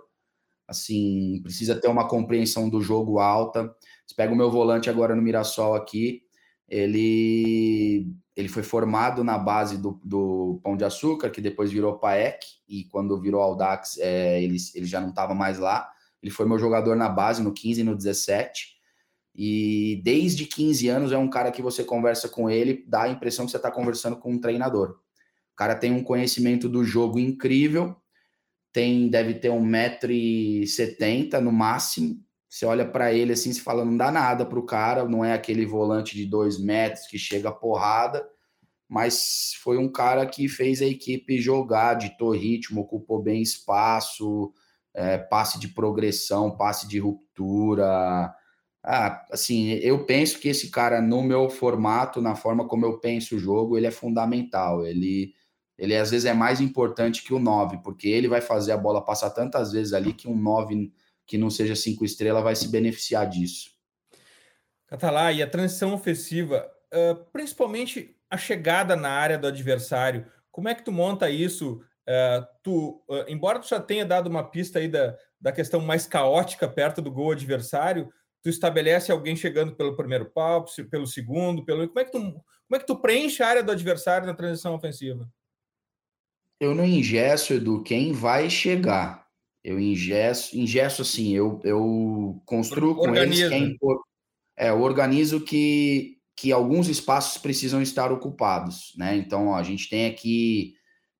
[0.67, 3.71] assim, precisa ter uma compreensão do jogo alta.
[4.07, 6.23] Você pega o meu volante agora no Mirassol aqui,
[6.67, 12.39] ele ele foi formado na base do, do Pão de Açúcar, que depois virou PAEC,
[12.67, 15.87] e quando virou Aldax, é, ele, ele já não estava mais lá.
[16.23, 18.77] Ele foi meu jogador na base no 15 e no 17.
[19.35, 23.45] E desde 15 anos é um cara que você conversa com ele, dá a impressão
[23.45, 24.97] que você está conversando com um treinador.
[25.59, 27.93] Cara tem um conhecimento do jogo incrível,
[28.71, 32.17] tem deve ter um metro e setenta no máximo.
[32.47, 35.33] Você olha para ele assim, se fala, não dá nada para o cara, não é
[35.33, 38.25] aquele volante de dois metros que chega porrada,
[38.87, 44.53] mas foi um cara que fez a equipe jogar, ditou ritmo, ocupou bem espaço,
[44.93, 48.33] é, passe de progressão, passe de ruptura.
[48.81, 53.35] Ah, assim, eu penso que esse cara, no meu formato, na forma como eu penso
[53.35, 54.85] o jogo, ele é fundamental.
[54.85, 55.37] Ele,
[55.79, 59.03] ele às vezes é mais importante que o 9, porque ele vai fazer a bola
[59.03, 60.91] passar tantas vezes ali que um 9
[61.25, 63.71] que não seja cinco estrelas vai se beneficiar disso.
[64.87, 70.75] Catalá, e a transição ofensiva, uh, principalmente a chegada na área do adversário, como é
[70.75, 71.81] que tu monta isso?
[72.07, 76.05] Uh, tu, uh, embora tu já tenha dado uma pista aí da, da questão mais
[76.05, 78.11] caótica perto do gol adversário,
[78.41, 82.77] tu estabelece alguém chegando pelo primeiro pau, pelo segundo, pelo como é que tu como
[82.77, 85.27] é que tu preenche a área do adversário na transição ofensiva?
[86.59, 89.25] Eu não ingesso, Edu, quem vai chegar.
[89.63, 93.77] Eu ingesso, ingesso assim, eu, eu construo com eles quem
[94.59, 99.15] é, eu organizo que, que alguns espaços precisam estar ocupados, né?
[99.15, 100.73] Então, ó, a gente tem aqui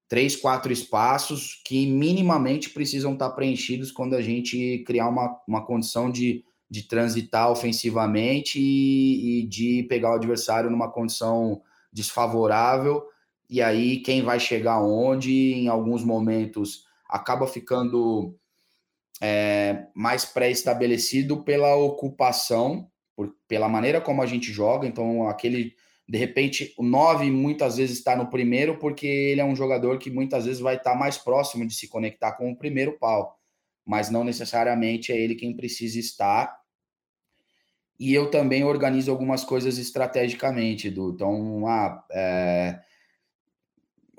[0.09, 6.11] três, quatro espaços que minimamente precisam estar preenchidos quando a gente criar uma, uma condição
[6.11, 11.61] de, de transitar ofensivamente e, e de pegar o adversário numa condição
[11.93, 13.03] desfavorável.
[13.49, 18.37] E aí, quem vai chegar onde, em alguns momentos acaba ficando
[19.19, 24.87] é, mais pré-estabelecido pela ocupação, por, pela maneira como a gente joga.
[24.87, 25.73] Então, aquele,
[26.07, 30.11] de repente, o 9 muitas vezes está no primeiro, porque ele é um jogador que
[30.11, 33.37] muitas vezes vai estar mais próximo de se conectar com o primeiro pau,
[33.85, 36.57] mas não necessariamente é ele quem precisa estar.
[37.99, 41.11] E eu também organizo algumas coisas estrategicamente, Edu.
[41.13, 42.79] Então, ah, é,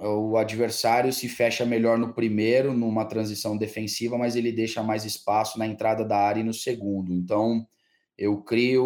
[0.00, 5.58] o adversário se fecha melhor no primeiro, numa transição defensiva, mas ele deixa mais espaço
[5.58, 7.12] na entrada da área e no segundo.
[7.12, 7.66] Então,
[8.16, 8.84] eu crio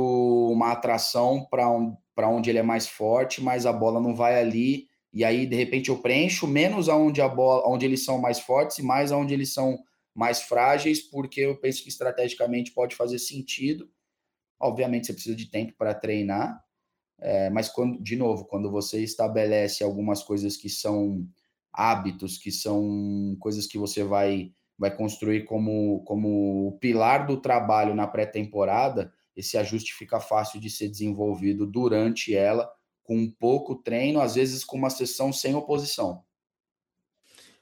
[0.50, 4.88] uma atração para um, onde ele é mais forte, mas a bola não vai ali.
[5.12, 8.78] E aí, de repente, eu preencho menos aonde a bola, onde eles são mais fortes
[8.78, 9.78] e mais aonde eles são
[10.14, 13.88] mais frágeis, porque eu penso que estrategicamente pode fazer sentido.
[14.60, 16.63] Obviamente, você precisa de tempo para treinar,
[17.20, 21.26] é, mas, quando, de novo, quando você estabelece algumas coisas que são
[21.72, 27.94] hábitos, que são coisas que você vai, vai construir como, como o pilar do trabalho
[27.94, 32.70] na pré-temporada, esse ajuste fica fácil de ser desenvolvido durante ela,
[33.02, 36.22] com pouco treino, às vezes com uma sessão sem oposição.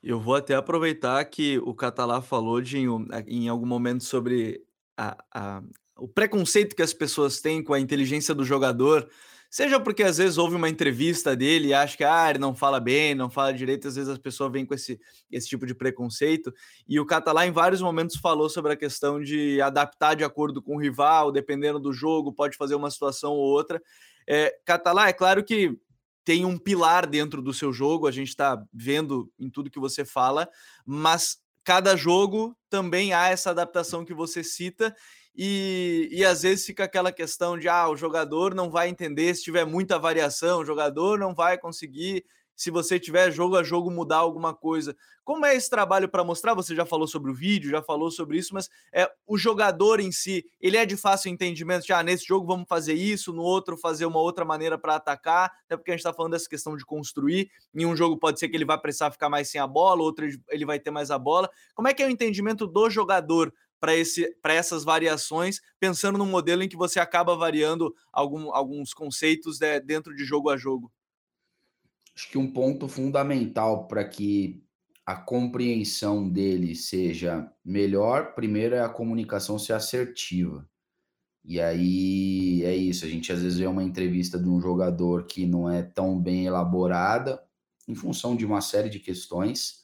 [0.02, 2.78] Eu vou até aproveitar que o Catalá falou de,
[3.26, 4.64] em algum momento sobre
[4.96, 5.62] a, a,
[5.96, 9.08] o preconceito que as pessoas têm com a inteligência do jogador
[9.52, 12.80] Seja porque às vezes houve uma entrevista dele e acha que ah, ele não fala
[12.80, 14.98] bem, não fala direito, às vezes as pessoas vêm com esse,
[15.30, 16.54] esse tipo de preconceito.
[16.88, 20.76] E o Catalá, em vários momentos, falou sobre a questão de adaptar de acordo com
[20.76, 23.78] o rival, dependendo do jogo, pode fazer uma situação ou outra.
[24.26, 25.78] É, Catalá, é claro que
[26.24, 30.02] tem um pilar dentro do seu jogo, a gente está vendo em tudo que você
[30.02, 30.48] fala,
[30.86, 34.96] mas cada jogo também há essa adaptação que você cita
[35.34, 39.42] e, e às vezes fica aquela questão de ah, o jogador não vai entender se
[39.42, 44.18] tiver muita variação, o jogador não vai conseguir, se você tiver jogo a jogo, mudar
[44.18, 44.94] alguma coisa.
[45.24, 46.52] Como é esse trabalho para mostrar?
[46.54, 50.12] Você já falou sobre o vídeo, já falou sobre isso, mas é o jogador em
[50.12, 53.76] si, ele é de fácil entendimento, de ah, nesse jogo vamos fazer isso, no outro
[53.76, 56.84] fazer uma outra maneira para atacar, até porque a gente está falando dessa questão de
[56.84, 57.50] construir.
[57.74, 60.26] Em um jogo pode ser que ele vai precisar ficar mais sem a bola, outro
[60.48, 61.48] ele vai ter mais a bola.
[61.74, 63.52] Como é que é o entendimento do jogador
[63.82, 69.80] para essas variações, pensando num modelo em que você acaba variando algum, alguns conceitos né,
[69.80, 70.92] dentro de jogo a jogo?
[72.14, 74.62] Acho que um ponto fundamental para que
[75.04, 80.68] a compreensão dele seja melhor, primeiro é a comunicação ser assertiva.
[81.44, 85.44] E aí é isso, a gente às vezes vê uma entrevista de um jogador que
[85.44, 87.42] não é tão bem elaborada,
[87.88, 89.81] em função de uma série de questões,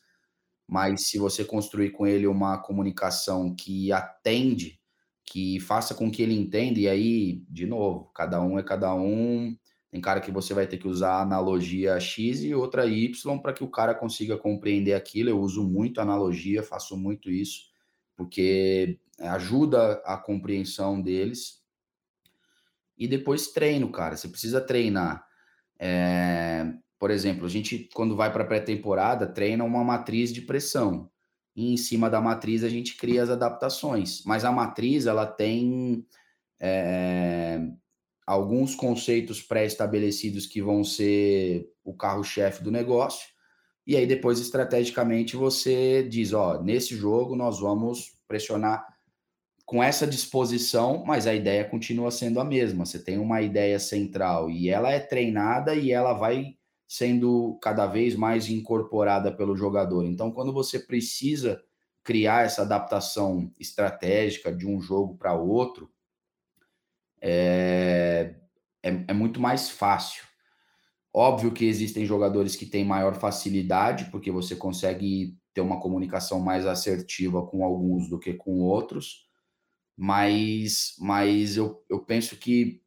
[0.69, 4.79] mas se você construir com ele uma comunicação que atende,
[5.25, 9.57] que faça com que ele entenda, e aí, de novo, cada um é cada um,
[9.91, 13.64] Tem cara que você vai ter que usar analogia X e outra Y para que
[13.64, 15.31] o cara consiga compreender aquilo.
[15.31, 17.71] Eu uso muito analogia, faço muito isso,
[18.16, 21.62] porque ajuda a compreensão deles.
[22.99, 24.16] E depois treino, cara.
[24.16, 25.25] Você precisa treinar.
[25.79, 26.75] É...
[26.99, 31.11] Por exemplo, a gente, quando vai para pré-temporada, treina uma matriz de pressão.
[31.55, 34.23] E em cima da matriz a gente cria as adaptações.
[34.25, 36.05] Mas a matriz, ela tem.
[36.61, 37.61] É
[38.29, 43.27] alguns conceitos pré-estabelecidos que vão ser o carro-chefe do negócio.
[43.87, 48.87] E aí depois estrategicamente você diz, ó, nesse jogo nós vamos pressionar
[49.65, 52.85] com essa disposição, mas a ideia continua sendo a mesma.
[52.85, 56.58] Você tem uma ideia central e ela é treinada e ela vai
[56.89, 60.05] sendo cada vez mais incorporada pelo jogador.
[60.07, 61.62] Então, quando você precisa
[62.03, 65.93] criar essa adaptação estratégica de um jogo para outro,
[67.20, 68.34] é,
[68.82, 70.24] é, é muito mais fácil.
[71.12, 76.64] Óbvio que existem jogadores que têm maior facilidade, porque você consegue ter uma comunicação mais
[76.64, 79.28] assertiva com alguns do que com outros,
[79.97, 82.80] mas, mas eu, eu penso que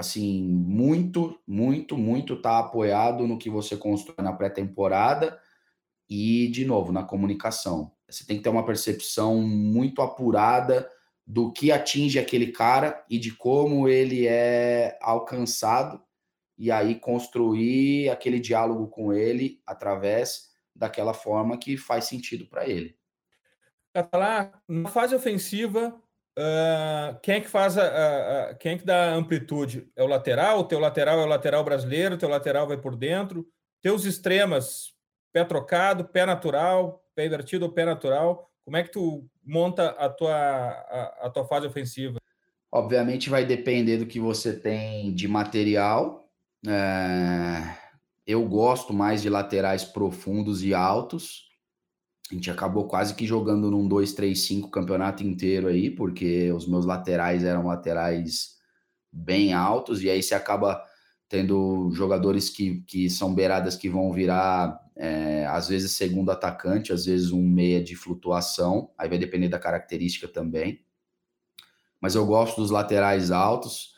[0.00, 5.38] assim, muito, muito, muito está apoiado no que você constrói na pré-temporada
[6.08, 7.92] e, de novo, na comunicação.
[8.08, 10.88] Você tem que ter uma percepção muito apurada
[11.26, 16.02] do que atinge aquele cara e de como ele é alcançado,
[16.56, 22.96] e aí construir aquele diálogo com ele através daquela forma que faz sentido para ele.
[24.10, 25.94] Falar na fase ofensiva,
[26.40, 29.90] uh, quem é que faz a, a, a, quem é que dá amplitude?
[29.94, 30.60] É o lateral?
[30.60, 33.46] O teu lateral é o lateral brasileiro, o teu lateral vai por dentro.
[33.82, 34.92] Teus extremas,
[35.32, 38.50] pé trocado, pé natural, pé invertido ou pé natural.
[38.64, 42.18] Como é que tu monta a tua, a, a tua fase ofensiva?
[42.72, 46.28] Obviamente vai depender do que você tem de material.
[46.66, 47.90] É...
[48.26, 51.49] Eu gosto mais de laterais profundos e altos.
[52.30, 57.42] A gente acabou quase que jogando num 2-3-5 campeonato inteiro aí, porque os meus laterais
[57.42, 58.56] eram laterais
[59.12, 60.80] bem altos, e aí você acaba
[61.28, 67.04] tendo jogadores que, que são beiradas que vão virar, é, às vezes, segundo atacante, às
[67.06, 70.84] vezes um meia de flutuação, aí vai depender da característica também.
[72.00, 73.94] Mas eu gosto dos laterais altos.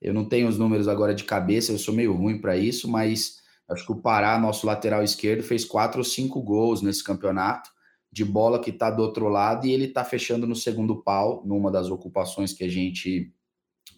[0.00, 3.38] Eu não tenho os números agora de cabeça, eu sou meio ruim para isso, mas
[3.68, 7.75] acho que o Pará, nosso lateral esquerdo, fez quatro ou cinco gols nesse campeonato
[8.16, 11.70] de bola que está do outro lado e ele está fechando no segundo pau, numa
[11.70, 13.30] das ocupações que a gente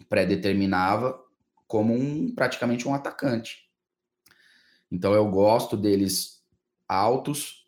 [0.09, 1.17] pré-determinava
[1.65, 3.69] como um praticamente um atacante.
[4.91, 6.43] Então eu gosto deles
[6.85, 7.63] altos.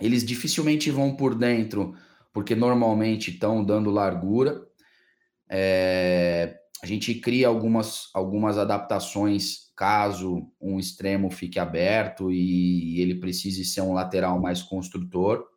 [0.00, 1.96] Eles dificilmente vão por dentro,
[2.32, 4.64] porque normalmente estão dando largura.
[5.50, 13.64] É, a gente cria algumas, algumas adaptações caso um extremo fique aberto e ele precise
[13.64, 15.52] ser um lateral mais construtor.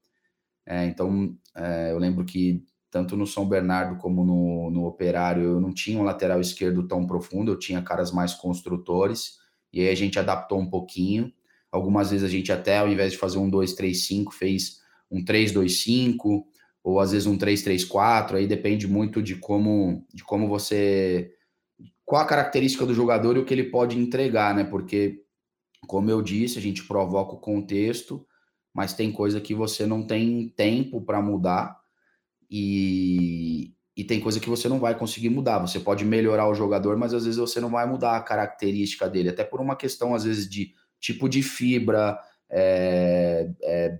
[0.68, 2.61] É, então, é, eu lembro que
[2.91, 7.07] tanto no São Bernardo como no, no Operário, eu não tinha um lateral esquerdo tão
[7.07, 9.38] profundo, eu tinha caras mais construtores,
[9.72, 11.32] e aí a gente adaptou um pouquinho.
[11.72, 16.43] Algumas vezes a gente até, ao invés de fazer um 2-3-5, fez um 3-2-5,
[16.84, 21.32] ou às vezes um 3-3-4, aí depende muito de como, de como você.
[22.05, 24.63] Qual a característica do jogador e o que ele pode entregar, né?
[24.63, 25.24] Porque,
[25.88, 28.26] como eu disse, a gente provoca o contexto,
[28.78, 31.80] mas tem coisa que você não tem tempo para mudar
[32.47, 35.57] e, e tem coisa que você não vai conseguir mudar.
[35.57, 39.30] Você pode melhorar o jogador, mas às vezes você não vai mudar a característica dele,
[39.30, 43.99] até por uma questão, às vezes, de tipo de fibra, é, é,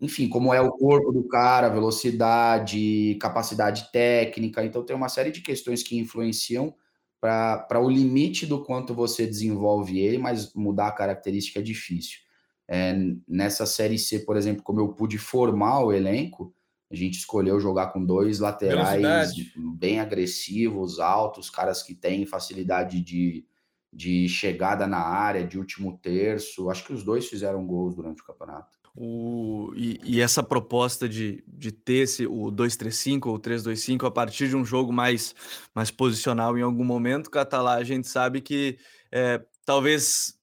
[0.00, 4.64] enfim, como é o corpo do cara, velocidade, capacidade técnica.
[4.64, 6.74] Então, tem uma série de questões que influenciam
[7.20, 12.26] para o limite do quanto você desenvolve ele, mas mudar a característica é difícil.
[12.68, 12.94] É,
[13.26, 16.54] nessa série C, por exemplo, como eu pude formar o elenco,
[16.90, 23.44] a gente escolheu jogar com dois laterais bem agressivos, altos, caras que têm facilidade de,
[23.92, 26.70] de chegada na área, de último terço.
[26.70, 28.78] Acho que os dois fizeram gols durante o campeonato.
[28.94, 34.48] O, e, e, essa proposta de, de ter esse, o 2-3-5 ou 3-2-5 a partir
[34.48, 35.34] de um jogo mais,
[35.74, 38.76] mais posicional em algum momento, Catalá, a gente sabe que
[39.12, 40.37] é, talvez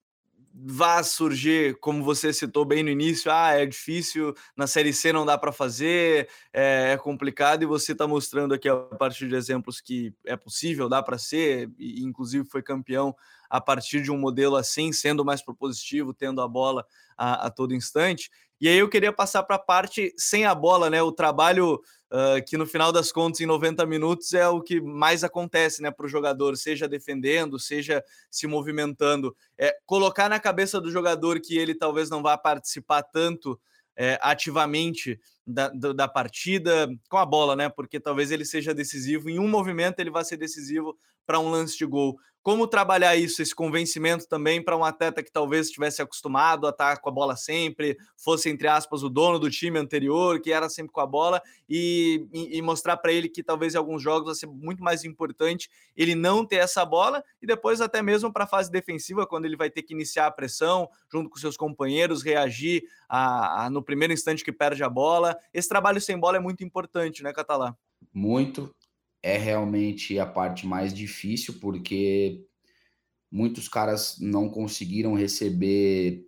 [0.57, 5.25] vá surgir, como você citou bem no início, ah, é difícil, na Série C não
[5.25, 9.81] dá para fazer, é, é, complicado, e você está mostrando aqui a partir de exemplos
[9.81, 13.13] que é possível, dá para ser, e inclusive foi campeão
[13.49, 16.85] a partir de um modelo assim, sendo mais propositivo, tendo a bola
[17.17, 18.29] a, a todo instante.
[18.59, 21.01] E aí eu queria passar para a parte sem a bola, né?
[21.01, 21.81] O trabalho
[22.11, 25.91] uh, que no final das contas, em 90 minutos, é o que mais acontece né,
[25.91, 29.35] para o jogador, seja defendendo, seja se movimentando.
[29.57, 33.59] É, colocar na cabeça do jogador que ele talvez não vá participar tanto
[33.97, 37.69] é, ativamente da, da, partida com a bola, né?
[37.69, 39.29] Porque talvez ele seja decisivo.
[39.29, 42.17] Em um movimento ele vai ser decisivo para um lance de gol.
[42.45, 47.01] Como trabalhar isso, esse convencimento também para um atleta que talvez estivesse acostumado a estar
[47.01, 50.91] com a bola sempre, fosse, entre aspas, o dono do time anterior, que era sempre
[50.91, 54.45] com a bola, e, e, mostrar para ele que talvez em alguns jogos vai ser
[54.45, 58.69] muito mais importante ele não ter essa bola, e depois até mesmo para a fase
[58.69, 63.65] defensiva, quando ele vai ter que iniciar a pressão junto com seus companheiros, reagir a,
[63.65, 65.35] a, no primeiro instante que perde a bola.
[65.51, 67.75] Esse trabalho sem bola é muito importante, né, Catalá?
[68.13, 68.71] Muito
[69.25, 72.45] é realmente a parte mais difícil, porque
[73.31, 76.27] muitos caras não conseguiram receber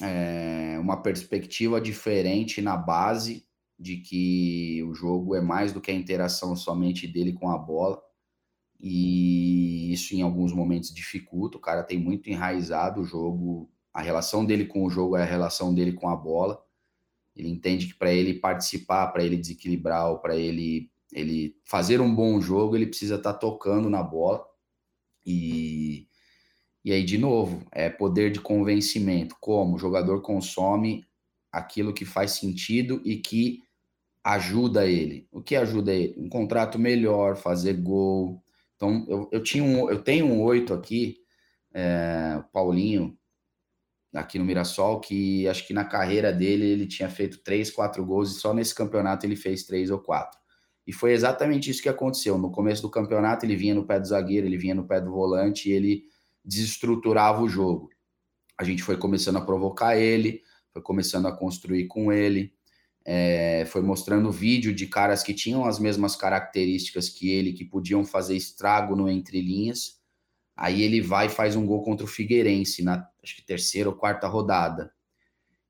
[0.00, 3.44] é, uma perspectiva diferente na base
[3.76, 8.00] de que o jogo é mais do que a interação somente dele com a bola.
[8.78, 11.58] E isso em alguns momentos dificulta.
[11.58, 15.26] O cara tem muito enraizado o jogo, a relação dele com o jogo é a
[15.26, 16.64] relação dele com a bola.
[17.34, 22.14] Ele entende que para ele participar, para ele desequilibrar ou para ele ele fazer um
[22.14, 24.46] bom jogo, ele precisa estar tá tocando na bola.
[25.24, 26.06] E,
[26.84, 29.34] e aí, de novo, é poder de convencimento.
[29.40, 31.06] Como o jogador consome
[31.50, 33.62] aquilo que faz sentido e que
[34.22, 35.26] ajuda ele.
[35.32, 36.14] O que ajuda ele?
[36.18, 38.42] Um contrato melhor, fazer gol.
[38.76, 41.16] Então, eu, eu, tinha um, eu tenho um oito aqui,
[41.72, 43.16] é, Paulinho,
[44.14, 48.32] aqui no Mirassol, que acho que na carreira dele ele tinha feito três, quatro gols
[48.32, 50.38] e só nesse campeonato ele fez três ou quatro.
[50.86, 52.38] E foi exatamente isso que aconteceu.
[52.38, 55.10] No começo do campeonato, ele vinha no pé do zagueiro, ele vinha no pé do
[55.10, 56.04] volante e ele
[56.44, 57.90] desestruturava o jogo.
[58.56, 62.52] A gente foi começando a provocar ele, foi começando a construir com ele,
[63.04, 68.04] é, foi mostrando vídeo de caras que tinham as mesmas características que ele, que podiam
[68.04, 70.00] fazer estrago no entre linhas.
[70.56, 73.94] Aí ele vai e faz um gol contra o Figueirense na acho que terceira ou
[73.94, 74.92] quarta rodada.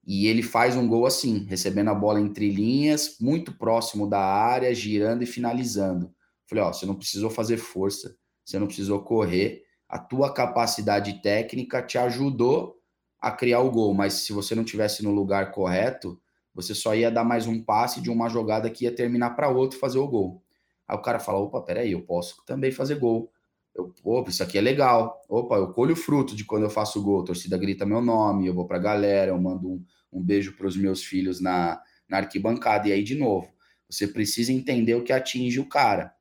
[0.07, 4.73] E ele faz um gol assim, recebendo a bola entre linhas, muito próximo da área,
[4.73, 6.15] girando e finalizando.
[6.47, 11.83] Falei, ó, você não precisou fazer força, você não precisou correr, a tua capacidade técnica
[11.83, 12.77] te ajudou
[13.19, 16.21] a criar o gol, mas se você não tivesse no lugar correto,
[16.55, 19.79] você só ia dar mais um passe de uma jogada que ia terminar para outro
[19.79, 20.43] fazer o gol.
[20.87, 23.31] Aí o cara fala, opa, peraí, eu posso também fazer gol.
[23.75, 25.21] Eu, opa, isso aqui é legal.
[25.29, 27.23] Opa, eu colho o fruto de quando eu faço gol.
[27.23, 29.85] A torcida grita meu nome, eu vou para a galera, eu mando um,
[30.17, 32.89] um beijo para os meus filhos na, na arquibancada.
[32.89, 33.53] E aí, de novo,
[33.89, 36.13] você precisa entender o que atinge o cara.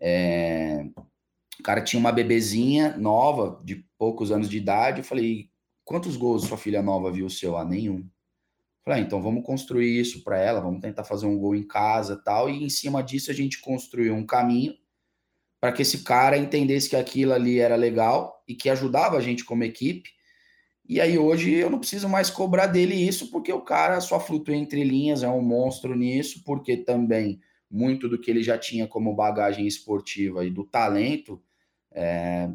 [0.00, 0.84] É...
[1.58, 5.00] O cara tinha uma bebezinha nova, de poucos anos de idade.
[5.00, 5.50] Eu falei:
[5.84, 7.56] quantos gols sua filha nova viu o seu?
[7.56, 8.08] Ah, nenhum.
[8.84, 12.20] falei: ah, então vamos construir isso para ela, vamos tentar fazer um gol em casa
[12.24, 12.48] tal.
[12.48, 14.74] E em cima disso a gente construiu um caminho
[15.60, 19.44] para que esse cara entendesse que aquilo ali era legal e que ajudava a gente
[19.44, 20.10] como equipe
[20.88, 24.54] e aí hoje eu não preciso mais cobrar dele isso, porque o cara só flutua
[24.54, 29.14] entre linhas, é um monstro nisso, porque também muito do que ele já tinha como
[29.14, 31.40] bagagem esportiva e do talento
[31.90, 32.50] é,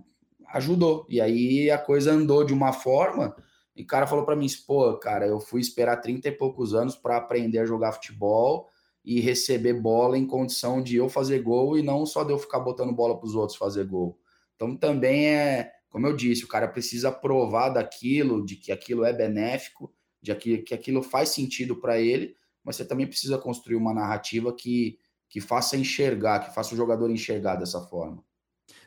[0.50, 1.06] ajudou.
[1.10, 3.36] E aí a coisa andou de uma forma.
[3.76, 6.96] E o cara falou para mim: pô, cara, eu fui esperar 30 e poucos anos
[6.96, 8.70] para aprender a jogar futebol
[9.04, 12.60] e receber bola em condição de eu fazer gol e não só de eu ficar
[12.60, 14.20] botando bola para os outros fazer gol.
[14.56, 19.12] Então também é como eu disse, o cara precisa provar daquilo, de que aquilo é
[19.12, 19.92] benéfico,
[20.22, 24.54] de que, que aquilo faz sentido para ele, mas você também precisa construir uma narrativa
[24.54, 28.24] que, que faça enxergar, que faça o jogador enxergar dessa forma.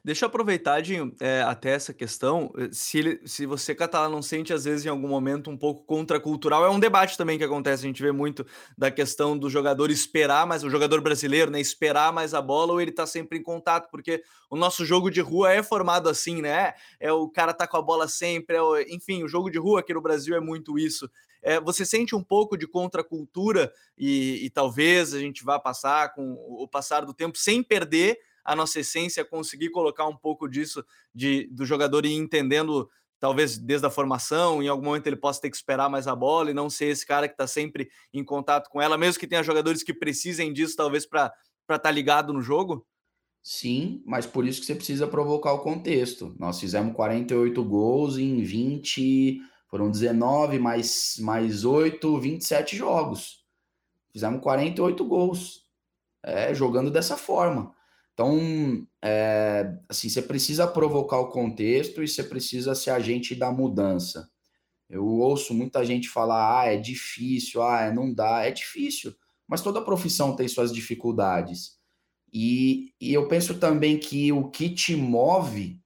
[0.02, 2.50] Deixa eu aproveitar, Dinho, é, até essa questão.
[2.56, 5.84] Eh, se, ele, se você, Catalá, não sente, às vezes, em algum momento, um pouco
[5.84, 7.84] contracultural, é um debate também que acontece.
[7.84, 8.46] A gente vê muito
[8.78, 11.60] da questão do jogador esperar, mas o jogador brasileiro, né?
[11.60, 15.20] Esperar mais a bola ou ele tá sempre em contato, porque o nosso jogo de
[15.20, 16.72] rua é formado assim, né?
[16.98, 19.80] É o cara tá com a bola sempre, é o, enfim, o jogo de rua
[19.80, 21.10] aqui no Brasil é muito isso.
[21.42, 26.32] É, você sente um pouco de contracultura e, e talvez a gente vá passar com
[26.32, 30.84] o passar do tempo sem perder a nossa essência, conseguir colocar um pouco disso
[31.14, 32.88] de, do jogador ir entendendo,
[33.18, 36.50] talvez desde a formação, em algum momento ele possa ter que esperar mais a bola
[36.50, 39.42] e não ser esse cara que está sempre em contato com ela, mesmo que tenha
[39.42, 41.32] jogadores que precisem disso, talvez para
[41.62, 42.86] estar tá ligado no jogo?
[43.42, 46.34] Sim, mas por isso que você precisa provocar o contexto.
[46.38, 53.44] Nós fizemos 48 gols em 20, foram 19 mais, mais 8, 27 jogos.
[54.12, 55.64] Fizemos 48 gols,
[56.22, 57.74] é, jogando dessa forma.
[58.20, 64.28] Então, é, assim, você precisa provocar o contexto e você precisa ser agente da mudança.
[64.90, 68.44] Eu ouço muita gente falar, ah, é difícil, ah, não dá.
[68.44, 69.16] É difícil,
[69.48, 71.78] mas toda profissão tem suas dificuldades.
[72.30, 75.80] E, e eu penso também que o que te move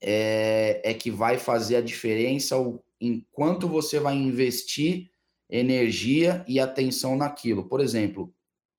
[0.00, 2.56] é, é que vai fazer a diferença
[2.98, 5.10] enquanto você vai investir
[5.50, 7.68] energia e atenção naquilo.
[7.68, 8.32] Por exemplo,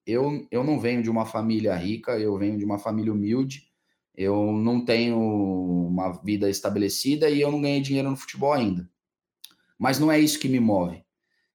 [0.10, 3.70] eu, eu não venho de uma família rica, eu venho de uma família humilde,
[4.16, 8.90] eu não tenho uma vida estabelecida e eu não ganhei dinheiro no futebol ainda.
[9.78, 11.04] Mas não é isso que me move.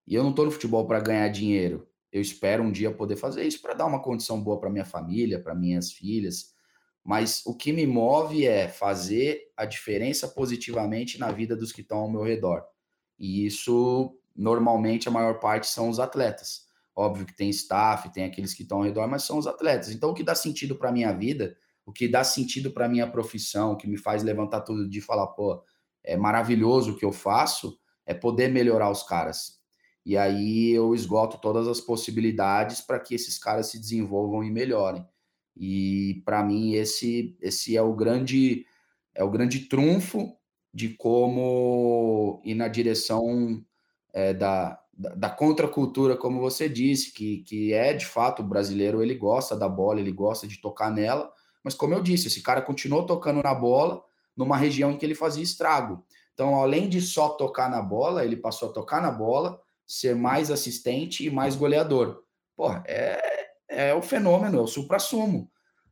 [0.06, 1.86] E eu não estou no futebol para ganhar dinheiro.
[2.12, 5.42] Eu espero um dia poder fazer isso para dar uma condição boa para minha família,
[5.42, 6.54] para minhas filhas.
[7.02, 11.98] Mas o que me move é fazer a diferença positivamente na vida dos que estão
[11.98, 12.62] ao meu redor.
[13.18, 16.64] E isso, normalmente, a maior parte são os atletas.
[16.96, 19.90] Óbvio que tem staff, tem aqueles que estão ao redor, mas são os atletas.
[19.90, 23.72] Então, o que dá sentido para minha vida, o que dá sentido para minha profissão,
[23.72, 25.62] o que me faz levantar tudo de falar, pô,
[26.04, 29.58] é maravilhoso o que eu faço, é poder melhorar os caras.
[30.04, 35.04] E aí eu esgoto todas as possibilidades para que esses caras se desenvolvam e melhorem.
[35.56, 38.66] E para mim esse esse é o grande
[39.14, 40.36] é o grande trunfo
[40.72, 43.64] de como ir na direção
[44.12, 49.14] é, da, da, contracultura, como você disse, que, que é de fato o brasileiro, ele
[49.14, 51.32] gosta da bola, ele gosta de tocar nela,
[51.62, 54.02] mas como eu disse, esse cara continuou tocando na bola
[54.36, 56.04] numa região em que ele fazia estrago.
[56.32, 60.50] Então, além de só tocar na bola, ele passou a tocar na bola, ser mais
[60.50, 62.22] assistente e mais goleador.
[62.56, 65.50] Porra, é, é o fenômeno, é o supra-sumo,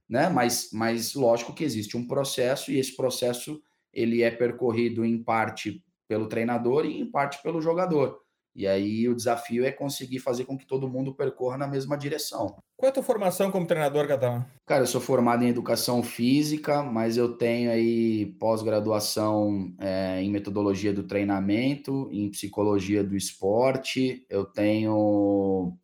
[0.09, 0.29] né?
[0.29, 5.85] Mas, mas lógico que existe um processo e esse processo ele é percorrido em parte
[6.09, 8.21] pelo treinador e em parte pelo jogador.
[8.55, 12.57] E aí o desafio é conseguir fazer com que todo mundo percorra na mesma direção.
[12.77, 14.45] Qual é a tua formação como treinador, Catalão?
[14.67, 20.93] Cara, eu sou formado em educação física, mas eu tenho aí pós-graduação é, em metodologia
[20.93, 25.77] do treinamento, em psicologia do esporte, eu tenho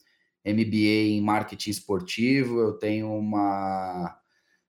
[0.44, 4.18] MBA em marketing esportivo, eu tenho uma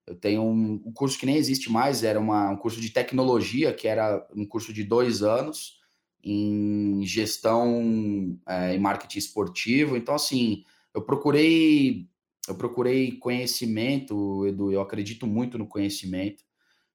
[0.08, 3.72] eu tenho um, um curso que nem existe mais, era uma, um curso de tecnologia,
[3.72, 5.79] que era um curso de dois anos,
[6.24, 9.98] em gestão é, e marketing esportivo.
[9.98, 10.64] Então, assim,
[10.94, 12.08] eu procurei
[12.48, 16.44] eu procurei conhecimento, Edu, eu acredito muito no conhecimento.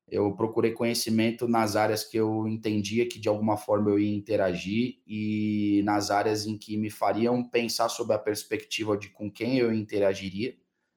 [0.09, 5.01] Eu procurei conhecimento nas áreas que eu entendia que de alguma forma eu ia interagir
[5.07, 9.72] e nas áreas em que me fariam pensar sobre a perspectiva de com quem eu
[9.72, 10.57] interagiria.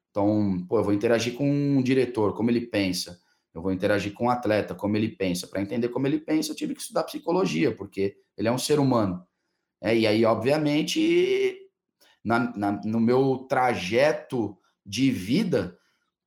[0.09, 3.21] Então, pô, eu vou interagir com um diretor, como ele pensa
[3.57, 5.47] eu vou interagir com o atleta, como ele pensa.
[5.47, 8.79] Para entender como ele pensa, eu tive que estudar psicologia, porque ele é um ser
[8.79, 9.25] humano.
[9.81, 11.57] É, e aí, obviamente,
[12.23, 14.55] na, na, no meu trajeto
[14.85, 15.75] de vida,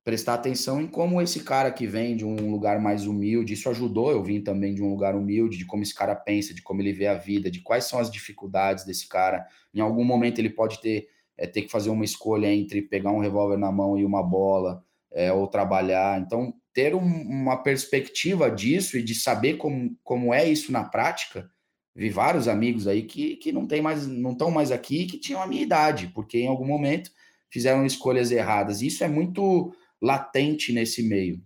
[0.03, 4.11] prestar atenção em como esse cara que vem de um lugar mais humilde, isso ajudou,
[4.11, 6.91] eu vim também de um lugar humilde, de como esse cara pensa, de como ele
[6.91, 9.47] vê a vida, de quais são as dificuldades desse cara.
[9.73, 11.07] Em algum momento ele pode ter,
[11.37, 14.83] é, ter que fazer uma escolha entre pegar um revólver na mão e uma bola,
[15.13, 16.19] é, ou trabalhar.
[16.19, 21.49] Então, ter um, uma perspectiva disso e de saber como, como é isso na prática,
[21.95, 25.41] vi vários amigos aí que, que não tem mais, não estão mais aqui que tinham
[25.41, 27.11] a minha idade, porque em algum momento
[27.49, 28.81] fizeram escolhas erradas.
[28.81, 31.41] Isso é muito latente nesse meio.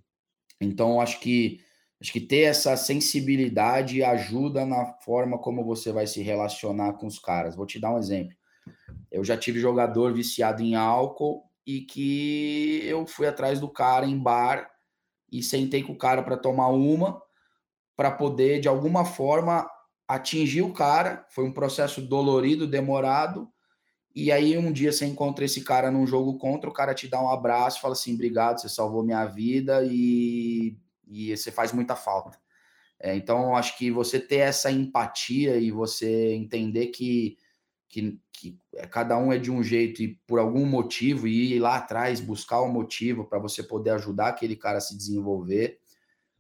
[0.62, 1.60] Então, acho que
[2.00, 7.18] acho que ter essa sensibilidade ajuda na forma como você vai se relacionar com os
[7.18, 7.56] caras.
[7.56, 8.36] Vou te dar um exemplo.
[9.12, 14.18] Eu já tive jogador viciado em álcool e que eu fui atrás do cara em
[14.20, 14.70] bar
[15.32, 17.22] e sentei com o cara para tomar uma,
[17.96, 19.70] para poder, de alguma forma,
[20.08, 21.26] atingir o cara.
[21.30, 23.50] Foi um processo dolorido, demorado.
[24.16, 27.22] E aí, um dia você encontra esse cara num jogo contra, o cara te dá
[27.22, 32.38] um abraço, fala assim: obrigado, você salvou minha vida e, e você faz muita falta.
[33.00, 37.38] É, então, acho que você ter essa empatia e você entender que
[37.96, 41.60] que, que é, cada um é de um jeito e por algum motivo, e ir
[41.60, 45.80] lá atrás buscar o um motivo para você poder ajudar aquele cara a se desenvolver,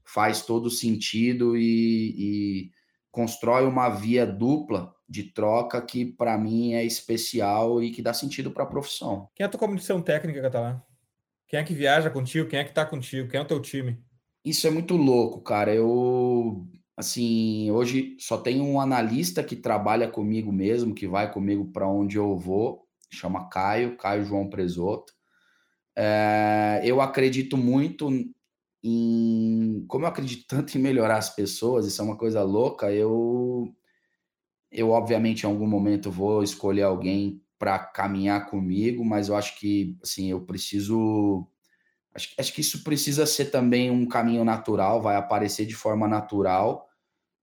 [0.03, 2.71] faz todo sentido e, e
[3.09, 8.51] constrói uma via dupla de troca que para mim é especial e que dá sentido
[8.51, 9.29] para a profissão.
[9.33, 10.81] Quem é a tua comissão técnica, Catalã?
[11.47, 12.49] Quem é que viaja contigo?
[12.49, 13.29] Quem é que está contigo?
[13.29, 13.97] Quem é o teu time?
[14.43, 15.73] Isso é muito louco, cara.
[15.73, 16.67] Eu
[16.97, 22.17] assim, hoje só tem um analista que trabalha comigo mesmo, que vai comigo para onde
[22.17, 25.13] eu vou, chama Caio, Caio João Presoto.
[25.95, 28.09] É, eu acredito muito
[28.83, 29.85] em.
[29.87, 33.73] Como eu acredito tanto em melhorar as pessoas, isso é uma coisa louca, eu.
[34.71, 39.97] Eu, obviamente, em algum momento vou escolher alguém para caminhar comigo, mas eu acho que,
[40.03, 41.47] assim, eu preciso
[42.15, 46.87] Acho, acho que isso precisa ser também um caminho natural, vai aparecer de forma natural,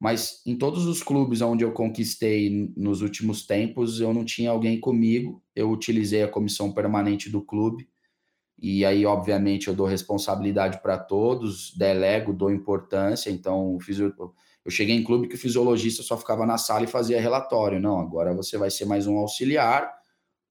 [0.01, 4.81] mas em todos os clubes onde eu conquistei nos últimos tempos, eu não tinha alguém
[4.81, 5.41] comigo.
[5.55, 7.89] Eu utilizei a comissão permanente do clube.
[8.61, 13.31] E aí, obviamente, eu dou responsabilidade para todos, delego, dou importância.
[13.31, 17.21] Então, eu, eu cheguei em clube que o fisiologista só ficava na sala e fazia
[17.21, 17.79] relatório.
[17.79, 20.02] Não, agora você vai ser mais um auxiliar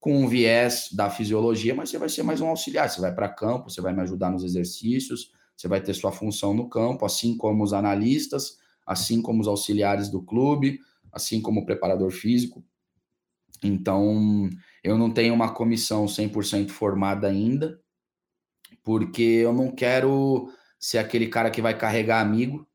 [0.02, 2.90] com um viés da fisiologia, mas você vai ser mais um auxiliar.
[2.90, 6.52] Você vai para campo, você vai me ajudar nos exercícios, você vai ter sua função
[6.52, 10.80] no campo, assim como os analistas assim como os auxiliares do clube,
[11.12, 12.64] assim como o preparador físico.
[13.62, 14.50] Então,
[14.82, 17.80] eu não tenho uma comissão 100% formada ainda,
[18.82, 20.48] porque eu não quero
[20.78, 22.66] ser aquele cara que vai carregar amigo.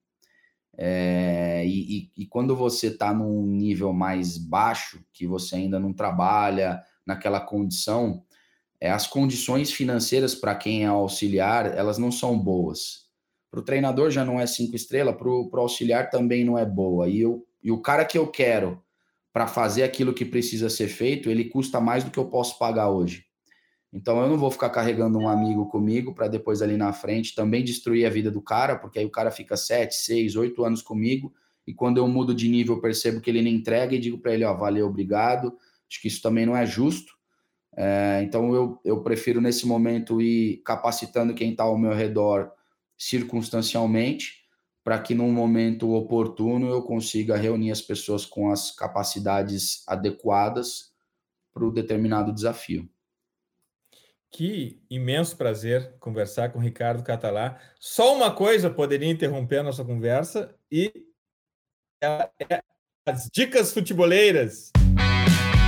[0.80, 5.92] É, e, e, e, quando você está num nível mais baixo, que você ainda não
[5.92, 8.24] trabalha naquela condição,
[8.80, 13.08] é, as condições financeiras para quem é auxiliar, elas não são boas.
[13.50, 17.08] Para o treinador já não é cinco estrelas, para o auxiliar também não é boa.
[17.08, 18.84] E, eu, e o cara que eu quero
[19.32, 22.90] para fazer aquilo que precisa ser feito, ele custa mais do que eu posso pagar
[22.90, 23.26] hoje.
[23.94, 27.64] Então eu não vou ficar carregando um amigo comigo para depois ali na frente também
[27.64, 31.34] destruir a vida do cara, porque aí o cara fica sete, seis, oito anos comigo
[31.66, 34.44] e quando eu mudo de nível percebo que ele não entrega e digo para ele,
[34.44, 35.58] ó, valeu, obrigado.
[35.90, 37.14] Acho que isso também não é justo.
[37.76, 42.52] É, então eu, eu prefiro nesse momento ir capacitando quem está ao meu redor
[42.98, 44.48] circunstancialmente,
[44.84, 50.92] para que num momento oportuno eu consiga reunir as pessoas com as capacidades adequadas
[51.54, 52.90] para o determinado desafio.
[54.32, 57.60] Que imenso prazer conversar com o Ricardo Catalá.
[57.80, 60.92] Só uma coisa poderia interromper a nossa conversa e
[62.02, 62.62] é
[63.06, 64.72] as dicas futeboleiras.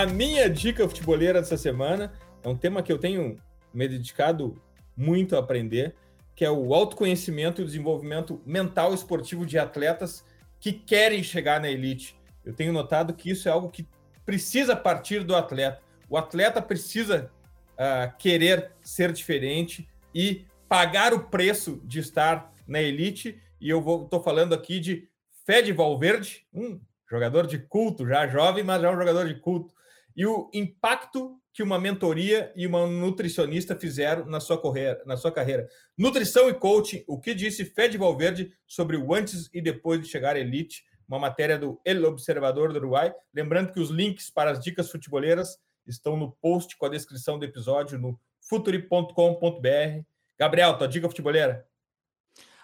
[0.00, 2.10] A minha dica futeboleira dessa semana
[2.42, 3.36] é um tema que eu tenho
[3.72, 4.58] me dedicado
[4.96, 5.94] muito a aprender,
[6.34, 10.24] que é o autoconhecimento e o desenvolvimento mental esportivo de atletas
[10.58, 12.18] que querem chegar na elite.
[12.42, 13.86] Eu tenho notado que isso é algo que
[14.24, 15.82] precisa partir do atleta.
[16.08, 17.30] O atleta precisa
[17.72, 23.38] uh, querer ser diferente e pagar o preço de estar na elite.
[23.60, 25.10] E eu estou falando aqui de
[25.44, 29.78] Fed Valverde, um jogador de culto, já jovem, mas já um jogador de culto.
[30.20, 35.32] E o impacto que uma mentoria e uma nutricionista fizeram na sua, correia, na sua
[35.32, 35.66] carreira.
[35.96, 40.36] Nutrição e coaching, o que disse Fed Valverde sobre o antes e depois de chegar
[40.36, 43.14] à elite, uma matéria do El Observador do Uruguai.
[43.32, 45.56] Lembrando que os links para as dicas futeboleiras
[45.86, 50.04] estão no post com a descrição do episódio no futuri.com.br.
[50.38, 51.66] Gabriel, tua dica futeboleira?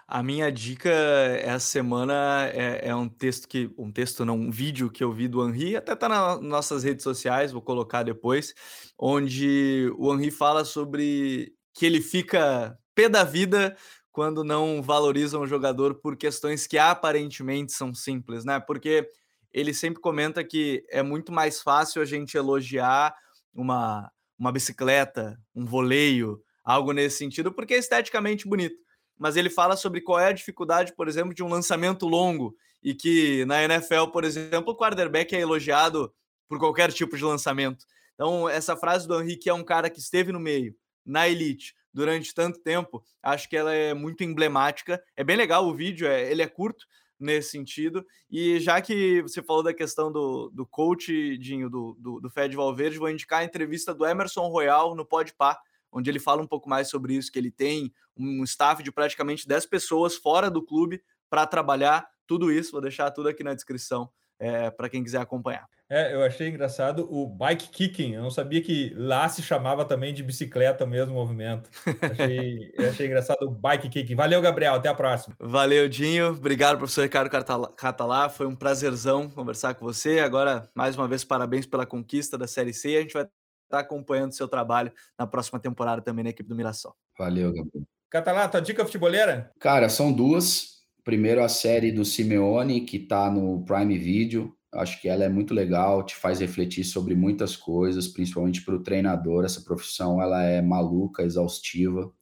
[0.09, 3.69] A minha dica essa semana é, é, um texto que.
[3.77, 7.03] Um texto, não, um vídeo que eu vi do Henri, até tá nas nossas redes
[7.03, 8.55] sociais, vou colocar depois,
[8.97, 13.77] onde o Henri fala sobre que ele fica pé da vida
[14.13, 18.61] quando não valorizam o jogador por questões que aparentemente são simples, né?
[18.61, 19.11] Porque
[19.53, 23.13] ele sempre comenta que é muito mais fácil a gente elogiar
[23.53, 28.86] uma, uma bicicleta, um voleio, algo nesse sentido, porque é esteticamente bonito
[29.19, 32.95] mas ele fala sobre qual é a dificuldade, por exemplo, de um lançamento longo e
[32.95, 36.13] que na NFL, por exemplo, o quarterback é elogiado
[36.49, 37.85] por qualquer tipo de lançamento.
[38.15, 42.35] Então, essa frase do Henrique é um cara que esteve no meio, na elite, durante
[42.35, 45.03] tanto tempo, acho que ela é muito emblemática.
[45.17, 46.87] É bem legal o vídeo, é, ele é curto
[47.19, 48.05] nesse sentido.
[48.31, 52.55] E já que você falou da questão do, do coach, Dinho, do, do, do Fed
[52.55, 55.59] Valverde, vou indicar a entrevista do Emerson Royal no Podpah,
[55.97, 59.49] onde ele fala um pouco mais sobre isso, que ele tem um staff de praticamente
[59.49, 62.73] 10 pessoas fora do clube para trabalhar tudo isso.
[62.73, 65.67] Vou deixar tudo aqui na descrição é, para quem quiser acompanhar.
[65.89, 68.15] É, eu achei engraçado o bike kicking.
[68.15, 71.71] Eu não sabia que lá se chamava também de bicicleta o mesmo movimento.
[72.03, 74.17] Achei, achei engraçado o bike kicking.
[74.17, 74.75] Valeu, Gabriel.
[74.75, 75.37] Até a próxima.
[75.39, 76.31] Valeu, Dinho.
[76.31, 77.31] Obrigado, professor Ricardo
[77.77, 78.29] Catalá.
[78.29, 80.19] Foi um prazerzão conversar com você.
[80.19, 82.97] Agora, mais uma vez, parabéns pela conquista da Série C.
[82.97, 83.27] A gente vai
[83.67, 86.95] estar tá acompanhando o seu trabalho na próxima temporada também na equipe do Mirassol.
[87.19, 87.87] Valeu, Gabriel.
[88.09, 89.53] Catalá, tua dica futeboleira?
[89.59, 90.77] Cara, são duas.
[91.05, 94.57] Primeiro, a série do Simeone, que está no Prime Video.
[94.73, 98.83] Acho que ela é muito legal, te faz refletir sobre muitas coisas, principalmente para o
[98.83, 99.45] treinador.
[99.45, 102.13] Essa profissão ela é maluca, exaustiva.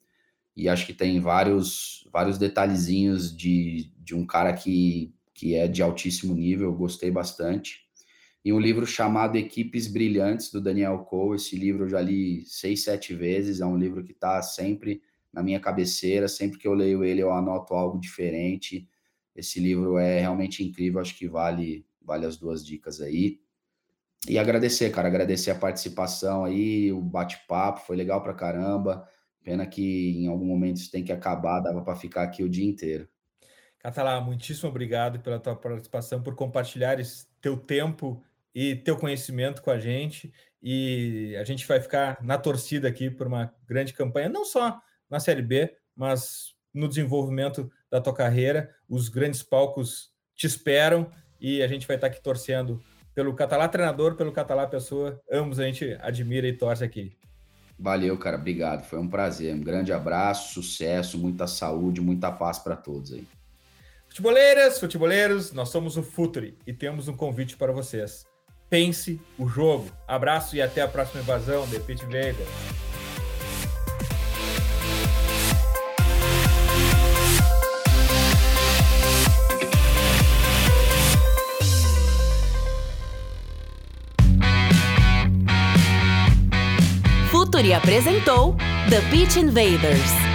[0.57, 5.82] E acho que tem vários, vários detalhezinhos de, de um cara que que é de
[5.82, 7.84] altíssimo nível, eu gostei bastante.
[8.45, 11.36] E um livro chamado Equipes Brilhantes, do Daniel Cole.
[11.36, 13.61] Esse livro eu já li seis, sete vezes.
[13.61, 15.01] É um livro que está sempre
[15.32, 16.28] na minha cabeceira.
[16.28, 18.86] Sempre que eu leio ele, eu anoto algo diferente.
[19.34, 21.01] Esse livro é realmente incrível.
[21.01, 23.40] Acho que vale, vale as duas dicas aí.
[24.28, 29.07] E agradecer, cara, agradecer a participação aí, o bate-papo, foi legal pra caramba.
[29.42, 32.64] Pena que em algum momento isso tem que acabar, dava para ficar aqui o dia
[32.64, 33.07] inteiro.
[33.78, 38.22] Catalá, muitíssimo obrigado pela tua participação, por compartilhares teu tempo
[38.55, 40.33] e teu conhecimento com a gente.
[40.63, 44.81] E a gente vai ficar na torcida aqui por uma grande campanha, não só
[45.11, 48.75] na Série B, mas no desenvolvimento da tua carreira.
[48.89, 52.83] Os grandes palcos te esperam e a gente vai estar aqui torcendo
[53.15, 55.21] pelo Catalá treinador, pelo Catalá pessoa.
[55.31, 57.17] Ambos a gente admira e torce aqui.
[57.79, 58.37] Valeu, cara.
[58.37, 58.85] Obrigado.
[58.85, 59.55] Foi um prazer.
[59.55, 63.27] Um grande abraço, sucesso, muita saúde, muita paz para todos aí.
[64.09, 68.25] Futeboleiras, futeboleiros, nós somos o Futuri e temos um convite para vocês.
[68.75, 69.89] Pense o jogo.
[70.05, 71.64] Abraço e até a próxima invasão.
[71.68, 72.35] The Pit Vader.
[87.31, 88.57] Futuri apresentou
[88.91, 90.34] The Pitch Invaders.